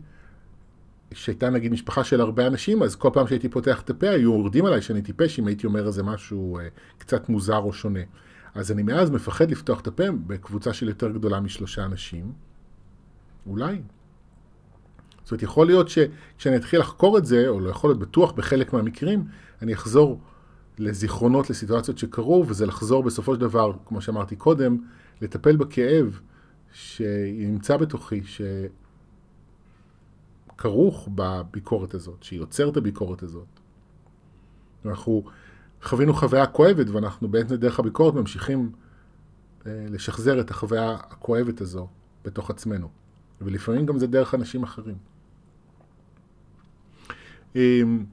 שהייתה 1.14 1.51
נגיד 1.51 1.72
משפחה 1.72 2.05
של 2.05 2.20
הרבה 2.20 2.46
אנשים, 2.46 2.83
אז 2.83 2.96
כל 2.96 3.11
פעם 3.12 3.27
שהייתי 3.27 3.48
פותח 3.48 3.81
את 3.81 3.90
הפה 3.90 4.09
היו 4.09 4.20
יורדים 4.20 4.64
עליי 4.64 4.83
שאני 4.83 5.03
טיפש 5.03 5.38
אם 5.38 5.46
הייתי 5.46 5.66
אומר 5.66 5.87
איזה 5.87 6.03
משהו 6.03 6.59
אה, 6.59 6.68
קצת 6.98 7.29
מוזר 7.29 7.59
או 7.59 7.72
שונה. 7.72 8.01
אז 8.55 8.72
אני 8.72 8.83
מאז 8.83 9.11
מפחד 9.11 9.51
לפתוח 9.51 9.81
את 9.81 9.87
הפה 9.87 10.05
בקבוצה 10.27 10.72
של 10.72 10.88
יותר 10.88 11.11
גדולה 11.11 11.40
משלושה 11.40 11.85
אנשים. 11.85 12.33
אולי. 13.46 13.83
זאת 15.22 15.31
אומרת, 15.31 15.42
יכול 15.42 15.66
להיות 15.66 15.88
שכשאני 15.88 16.57
אתחיל 16.57 16.81
לחקור 16.81 17.18
את 17.18 17.27
זה, 17.27 17.48
או 17.48 17.61
לא 17.61 17.70
יכול 17.70 17.90
להיות 17.90 17.98
בטוח 17.98 18.33
בחלק 18.33 18.72
מהמקרים, 18.72 19.25
אני 19.62 19.75
אחזור 19.75 20.20
לזיכרונות, 20.79 21.51
לסיטואציות 21.51 21.98
שקרו, 21.98 22.44
וזה 22.48 22.66
לחזור 22.66 23.03
בסופו 23.03 23.35
של 23.35 23.40
דבר, 23.40 23.72
כמו 23.87 24.01
שאמרתי 24.01 24.37
קודם, 24.37 24.79
לטפל 25.22 25.57
בכאב 25.57 26.20
שנמצא 26.72 27.77
בתוכי, 27.77 28.22
שכרוך 30.57 31.09
בביקורת 31.15 31.95
הזאת, 31.95 32.23
שיוצר 32.23 32.69
את 32.69 32.77
הביקורת 32.77 33.23
הזאת. 33.23 33.47
אנחנו 34.87 35.23
חווינו 35.83 36.15
חוויה 36.15 36.47
כואבת, 36.47 36.88
ואנחנו 36.91 37.29
בעצם 37.29 37.55
דרך 37.55 37.79
הביקורת 37.79 38.15
ממשיכים 38.15 38.73
אה, 39.67 39.87
לשחזר 39.91 40.41
את 40.41 40.51
החוויה 40.51 40.91
הכואבת 40.91 41.61
הזו 41.61 41.88
בתוך 42.25 42.51
עצמנו. 42.51 42.88
ולפעמים 43.41 43.87
גם 43.87 43.99
זה 43.99 44.07
דרך 44.07 44.35
אנשים 44.35 44.62
אחרים. 44.62 44.97
אמ, 47.57 48.05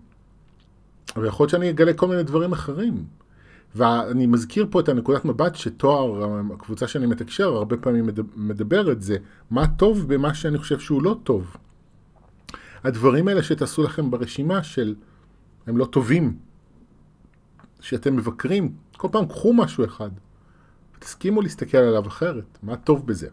ויכול 1.16 1.44
להיות 1.44 1.50
שאני 1.50 1.70
אגלה 1.70 1.94
כל 1.94 2.08
מיני 2.08 2.24
דברים 2.24 2.52
אחרים. 2.52 3.06
ואני 3.76 4.26
מזכיר 4.26 4.68
פה 4.70 4.80
את 4.80 4.90
הנקודת 4.90 5.26
מבט 5.26 5.56
שתואר, 5.56 6.40
הקבוצה 6.54 6.88
שאני 6.88 7.06
מתקשר, 7.06 7.48
הרבה 7.48 7.78
פעמים 7.78 8.10
מדברת, 8.36 9.02
זה 9.02 9.18
מה 9.52 9.68
טוב 9.68 10.14
במה 10.14 10.34
שאני 10.34 10.58
חושב 10.58 10.80
שהוא 10.80 11.04
לא 11.04 11.18
טוב. 11.24 11.56
הדברים 12.84 13.28
האלה 13.28 13.44
שתעשו 13.44 13.84
לכם 13.84 14.12
ברשימה 14.12 14.64
של 14.64 14.96
הם 15.68 15.78
לא 15.78 15.86
טובים, 15.86 16.40
שאתם 17.80 18.16
מבקרים, 18.16 18.74
כל 18.98 19.08
פעם 19.12 19.28
קחו 19.28 19.54
משהו 19.54 19.86
אחד, 19.86 20.10
ותסכימו 20.98 21.42
להסתכל 21.42 21.78
עליו 21.78 22.08
אחרת, 22.08 22.58
מה 22.64 22.78
טוב 22.78 23.08
בזה? 23.08 23.30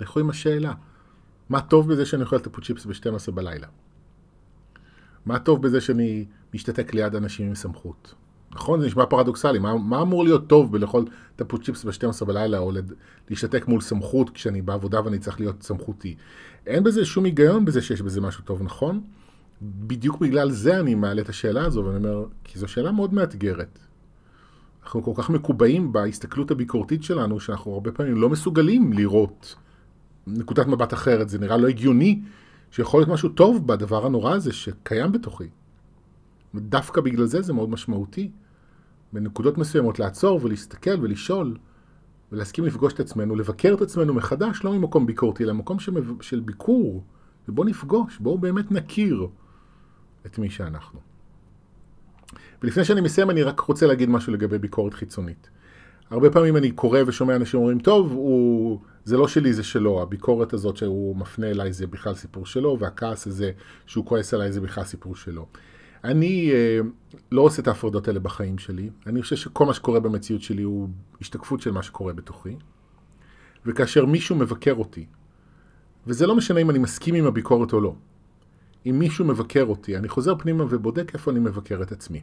לכו 0.00 0.20
עם 0.20 0.30
השאלה, 0.30 0.72
מה 1.48 1.60
טוב 1.60 1.92
בזה 1.92 2.06
שאני 2.06 2.22
אוכל 2.22 2.36
את 2.36 2.46
הפוצ'יפס 2.46 2.86
ב-12 2.86 3.30
בלילה? 3.30 3.66
מה 5.26 5.38
טוב 5.38 5.62
בזה 5.62 5.80
שאני 5.80 6.24
משתתק 6.54 6.94
ליד 6.94 7.14
אנשים 7.14 7.46
עם 7.46 7.54
סמכות? 7.54 8.14
נכון? 8.52 8.80
זה 8.80 8.86
נשמע 8.86 9.06
פרדוקסלי. 9.06 9.58
מה, 9.58 9.74
מה 9.78 10.02
אמור 10.02 10.24
להיות 10.24 10.46
טוב 10.46 10.72
בלאכול 10.72 11.04
טפות 11.36 11.64
צ'יפס 11.64 11.84
ב-12 11.84 12.24
בלילה, 12.24 12.58
או. 12.58 12.72
להשתתק 13.30 13.68
מול 13.68 13.80
סמכות 13.80 14.30
כשאני 14.30 14.62
בעבודה 14.62 15.04
ואני 15.04 15.18
צריך 15.18 15.40
להיות 15.40 15.62
סמכותי? 15.62 16.16
אין 16.66 16.84
בזה 16.84 17.04
שום 17.04 17.24
היגיון 17.24 17.64
בזה 17.64 17.82
שיש 17.82 18.02
בזה 18.02 18.20
משהו 18.20 18.44
טוב, 18.44 18.62
נכון? 18.62 19.00
בדיוק 19.62 20.20
בגלל 20.20 20.50
זה 20.50 20.80
אני 20.80 20.94
מעלה 20.94 21.22
את 21.22 21.28
השאלה 21.28 21.64
הזו, 21.64 21.84
ואני 21.84 21.96
אומר, 21.96 22.24
כי 22.44 22.58
זו 22.58 22.68
שאלה 22.68 22.92
מאוד 22.92 23.14
מאתגרת. 23.14 23.78
אנחנו 24.82 25.02
כל 25.02 25.12
כך 25.16 25.30
מקובעים 25.30 25.92
בהסתכלות 25.92 26.50
הביקורתית 26.50 27.02
שלנו, 27.02 27.40
שאנחנו 27.40 27.72
הרבה 27.72 27.92
פעמים 27.92 28.16
לא 28.16 28.28
מסוגלים 28.28 28.92
לראות 28.92 29.56
נקודת 30.26 30.66
מבט 30.66 30.92
אחרת. 30.92 31.28
זה 31.28 31.38
נראה 31.38 31.56
לא 31.56 31.68
הגיוני 31.68 32.20
שיכול 32.70 33.00
להיות 33.00 33.08
משהו 33.08 33.28
טוב 33.28 33.66
בדבר 33.66 34.06
הנורא 34.06 34.34
הזה 34.34 34.52
שקיים 34.52 35.12
בתוכי. 35.12 35.48
ודווקא 36.54 37.00
בגלל 37.00 37.26
זה 37.26 37.42
זה 37.42 37.52
מאוד 37.52 37.70
משמעותי. 37.70 38.30
בנקודות 39.12 39.58
מסוימות 39.58 39.98
לעצור 39.98 40.40
ולהסתכל 40.42 41.00
ולשאול 41.02 41.56
ולהסכים 42.32 42.64
לפגוש 42.64 42.92
את 42.92 43.00
עצמנו, 43.00 43.36
לבקר 43.36 43.74
את 43.74 43.82
עצמנו 43.82 44.14
מחדש, 44.14 44.64
לא 44.64 44.72
ממקום 44.72 45.06
ביקורתי, 45.06 45.44
אלא 45.44 45.52
ממקום 45.52 45.76
של 46.20 46.40
ביקור. 46.40 47.04
ובואו 47.48 47.66
נפגוש, 47.66 48.18
בואו 48.18 48.38
באמת 48.38 48.72
נכיר 48.72 49.26
את 50.26 50.38
מי 50.38 50.50
שאנחנו. 50.50 51.00
ולפני 52.62 52.84
שאני 52.84 53.00
מסיים, 53.00 53.30
אני 53.30 53.42
רק 53.42 53.60
רוצה 53.60 53.86
להגיד 53.86 54.08
משהו 54.08 54.32
לגבי 54.32 54.58
ביקורת 54.58 54.94
חיצונית. 54.94 55.50
הרבה 56.10 56.30
פעמים 56.30 56.56
אני 56.56 56.70
קורא 56.70 56.98
ושומע 57.06 57.36
אנשים 57.36 57.60
אומרים, 57.60 57.78
טוב, 57.78 58.12
הוא... 58.12 58.80
זה 59.04 59.16
לא 59.16 59.28
שלי, 59.28 59.52
זה 59.52 59.62
שלו. 59.62 60.02
הביקורת 60.02 60.52
הזאת 60.52 60.76
שהוא 60.76 61.16
מפנה 61.16 61.50
אליי 61.50 61.72
זה 61.72 61.86
בכלל 61.86 62.14
סיפור 62.14 62.46
שלו, 62.46 62.76
והכעס 62.80 63.26
הזה 63.26 63.50
שהוא 63.86 64.06
כועס 64.06 64.34
עליי 64.34 64.52
זה 64.52 64.60
בכלל 64.60 64.84
סיפור 64.84 65.16
שלו. 65.16 65.46
אני 66.04 66.50
אה, 66.52 66.80
לא 67.32 67.40
עושה 67.40 67.62
את 67.62 67.68
ההפרדות 67.68 68.08
האלה 68.08 68.20
בחיים 68.20 68.58
שלי. 68.58 68.90
אני 69.06 69.22
חושב 69.22 69.36
שכל 69.36 69.66
מה 69.66 69.74
שקורה 69.74 70.00
במציאות 70.00 70.42
שלי 70.42 70.62
הוא 70.62 70.88
השתקפות 71.20 71.60
של 71.60 71.70
מה 71.70 71.82
שקורה 71.82 72.12
בתוכי. 72.12 72.56
וכאשר 73.66 74.06
מישהו 74.06 74.36
מבקר 74.36 74.74
אותי, 74.74 75.06
וזה 76.06 76.26
לא 76.26 76.36
משנה 76.36 76.60
אם 76.60 76.70
אני 76.70 76.78
מסכים 76.78 77.14
עם 77.14 77.26
הביקורת 77.26 77.72
או 77.72 77.80
לא, 77.80 77.94
אם 78.86 78.98
מישהו 78.98 79.24
מבקר 79.24 79.64
אותי, 79.64 79.96
אני 79.96 80.08
חוזר 80.08 80.34
פנימה 80.38 80.64
ובודק 80.70 81.14
איפה 81.14 81.30
אני 81.30 81.40
מבקר 81.40 81.82
את 81.82 81.92
עצמי. 81.92 82.22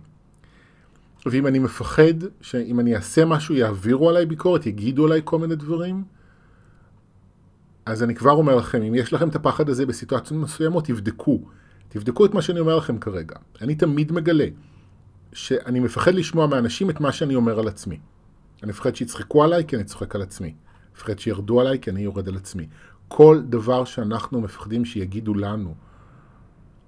ואם 1.25 1.47
אני 1.47 1.59
מפחד 1.59 2.13
שאם 2.41 2.79
אני 2.79 2.95
אעשה 2.95 3.25
משהו 3.25 3.55
יעבירו 3.55 4.09
עליי 4.09 4.25
ביקורת, 4.25 4.65
יגידו 4.65 5.05
עליי 5.05 5.21
כל 5.23 5.39
מיני 5.39 5.55
דברים, 5.55 6.03
אז 7.85 8.03
אני 8.03 8.15
כבר 8.15 8.31
אומר 8.31 8.55
לכם, 8.55 8.81
אם 8.81 8.95
יש 8.95 9.13
לכם 9.13 9.29
את 9.29 9.35
הפחד 9.35 9.69
הזה 9.69 9.85
בסיטואציות 9.85 10.41
מסוימות, 10.41 10.85
תבדקו. 10.85 11.41
תבדקו 11.89 12.25
את 12.25 12.33
מה 12.33 12.41
שאני 12.41 12.59
אומר 12.59 12.75
לכם 12.75 12.97
כרגע. 12.97 13.35
אני 13.61 13.75
תמיד 13.75 14.11
מגלה 14.11 14.47
שאני 15.33 15.79
מפחד 15.79 16.13
לשמוע 16.13 16.47
מאנשים 16.47 16.89
את 16.89 16.99
מה 16.99 17.11
שאני 17.11 17.35
אומר 17.35 17.59
על 17.59 17.67
עצמי. 17.67 17.99
אני 18.63 18.71
מפחד 18.71 18.95
שיצחקו 18.95 19.43
עליי 19.43 19.65
כי 19.67 19.75
אני 19.75 19.83
צוחק 19.83 20.15
על 20.15 20.21
עצמי. 20.21 20.55
מפחד 20.95 21.19
שירדו 21.19 21.61
עליי 21.61 21.79
כי 21.79 21.89
אני 21.89 22.01
יורד 22.01 22.27
על 22.27 22.35
עצמי. 22.35 22.67
כל 23.07 23.41
דבר 23.49 23.85
שאנחנו 23.85 24.41
מפחדים 24.41 24.85
שיגידו 24.85 25.33
לנו, 25.33 25.75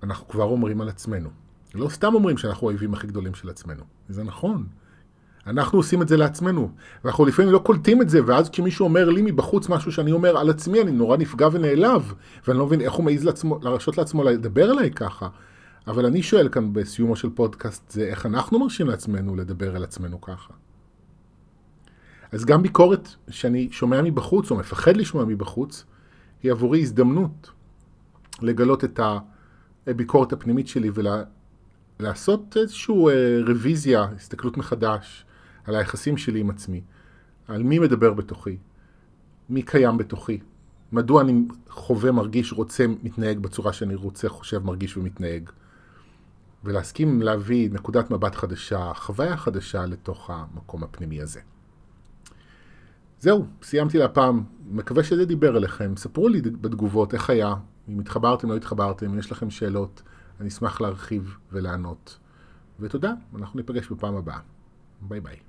אנחנו 0.03 0.27
כבר 0.27 0.43
אומרים 0.43 0.81
על 0.81 0.89
עצמנו. 0.89 1.29
לא 1.75 1.89
סתם 1.89 2.13
אומרים 2.13 2.37
שאנחנו 2.37 2.67
האויבים 2.67 2.93
הכי 2.93 3.07
גדולים 3.07 3.33
של 3.33 3.49
עצמנו. 3.49 3.83
זה 4.09 4.23
נכון. 4.23 4.67
אנחנו 5.49 5.79
עושים 5.79 6.01
את 6.01 6.07
זה 6.07 6.17
לעצמנו. 6.17 6.71
ואנחנו 7.03 7.25
לפעמים 7.25 7.51
לא 7.51 7.59
קולטים 7.59 8.01
את 8.01 8.09
זה, 8.09 8.19
ואז 8.25 8.49
כשמישהו 8.49 8.83
אומר 8.83 9.09
לי 9.09 9.21
מבחוץ 9.21 9.69
משהו 9.69 9.91
שאני 9.91 10.11
אומר 10.11 10.37
על 10.37 10.49
עצמי, 10.49 10.81
אני 10.81 10.91
נורא 10.91 11.17
נפגע 11.17 11.47
ונעלב, 11.51 12.13
ואני 12.47 12.59
לא 12.59 12.65
מבין 12.65 12.81
איך 12.81 12.93
הוא 12.93 13.05
מעז 13.05 13.23
לעצמו, 13.23 13.59
להרשות 13.63 13.97
לעצמו 13.97 14.23
לדבר 14.23 14.71
אליי 14.71 14.91
ככה. 14.91 15.27
אבל 15.87 16.05
אני 16.05 16.23
שואל 16.23 16.49
כאן 16.49 16.73
בסיומו 16.73 17.15
של 17.15 17.29
פודקאסט, 17.29 17.91
זה 17.91 18.03
איך 18.03 18.25
אנחנו 18.25 18.59
מרשים 18.59 18.87
לעצמנו 18.87 19.35
לדבר 19.35 19.75
על 19.75 19.83
עצמנו 19.83 20.21
ככה. 20.21 20.53
אז 22.31 22.45
גם 22.45 22.61
ביקורת 22.61 23.09
שאני 23.29 23.69
שומע 23.71 24.01
מבחוץ, 24.01 24.51
או 24.51 24.55
מפחד 24.55 24.97
לשמוע 24.97 25.25
מבחוץ, 25.25 25.85
היא 26.43 26.51
עבורי 26.51 26.81
הזדמנות 26.81 27.51
לגלות 28.41 28.83
את 28.83 28.99
הביקורת 29.87 30.33
הפנימית 30.33 30.67
שלי 30.67 30.91
ולעשות 31.99 32.57
איזושהי 32.57 32.95
אה, 32.95 33.39
רוויזיה, 33.47 34.07
הסתכלות 34.15 34.57
מחדש 34.57 35.25
על 35.69 35.75
היחסים 35.75 36.17
שלי 36.17 36.39
עם 36.39 36.49
עצמי, 36.49 36.81
על 37.47 37.63
מי 37.63 37.79
מדבר 37.79 38.13
בתוכי, 38.13 38.57
מי 39.49 39.61
קיים 39.61 39.97
בתוכי, 39.97 40.39
מדוע 40.91 41.21
אני 41.21 41.41
חווה, 41.69 42.11
מרגיש, 42.11 42.53
רוצה, 42.53 42.85
מתנהג 43.03 43.39
בצורה 43.39 43.73
שאני 43.73 43.95
רוצה, 43.95 44.29
חושב, 44.29 44.63
מרגיש 44.65 44.97
ומתנהג. 44.97 45.49
ולהסכים 46.63 47.21
להביא 47.21 47.69
נקודת 47.71 48.11
מבט 48.11 48.35
חדשה, 48.35 48.91
חוויה 48.95 49.37
חדשה 49.37 49.85
לתוך 49.85 50.29
המקום 50.29 50.83
הפנימי 50.83 51.21
הזה. 51.21 51.39
זהו, 53.19 53.45
סיימתי 53.63 53.97
להפעם. 53.97 54.43
מקווה 54.71 55.03
שזה 55.03 55.25
דיבר 55.25 55.57
אליכם. 55.57 55.93
ספרו 55.97 56.29
לי 56.29 56.41
בתגובות 56.41 57.13
איך 57.13 57.29
היה, 57.29 57.53
אם 57.89 57.99
התחברתם, 57.99 58.49
לא 58.49 58.55
התחברתם, 58.55 59.05
אם 59.05 59.19
יש 59.19 59.31
לכם 59.31 59.49
שאלות, 59.49 60.01
אני 60.39 60.47
אשמח 60.47 60.81
להרחיב 60.81 61.37
ולענות. 61.51 62.17
ותודה, 62.79 63.13
אנחנו 63.35 63.59
ניפגש 63.59 63.87
בפעם 63.91 64.15
הבאה. 64.15 64.39
ביי 65.01 65.19
ביי. 65.19 65.48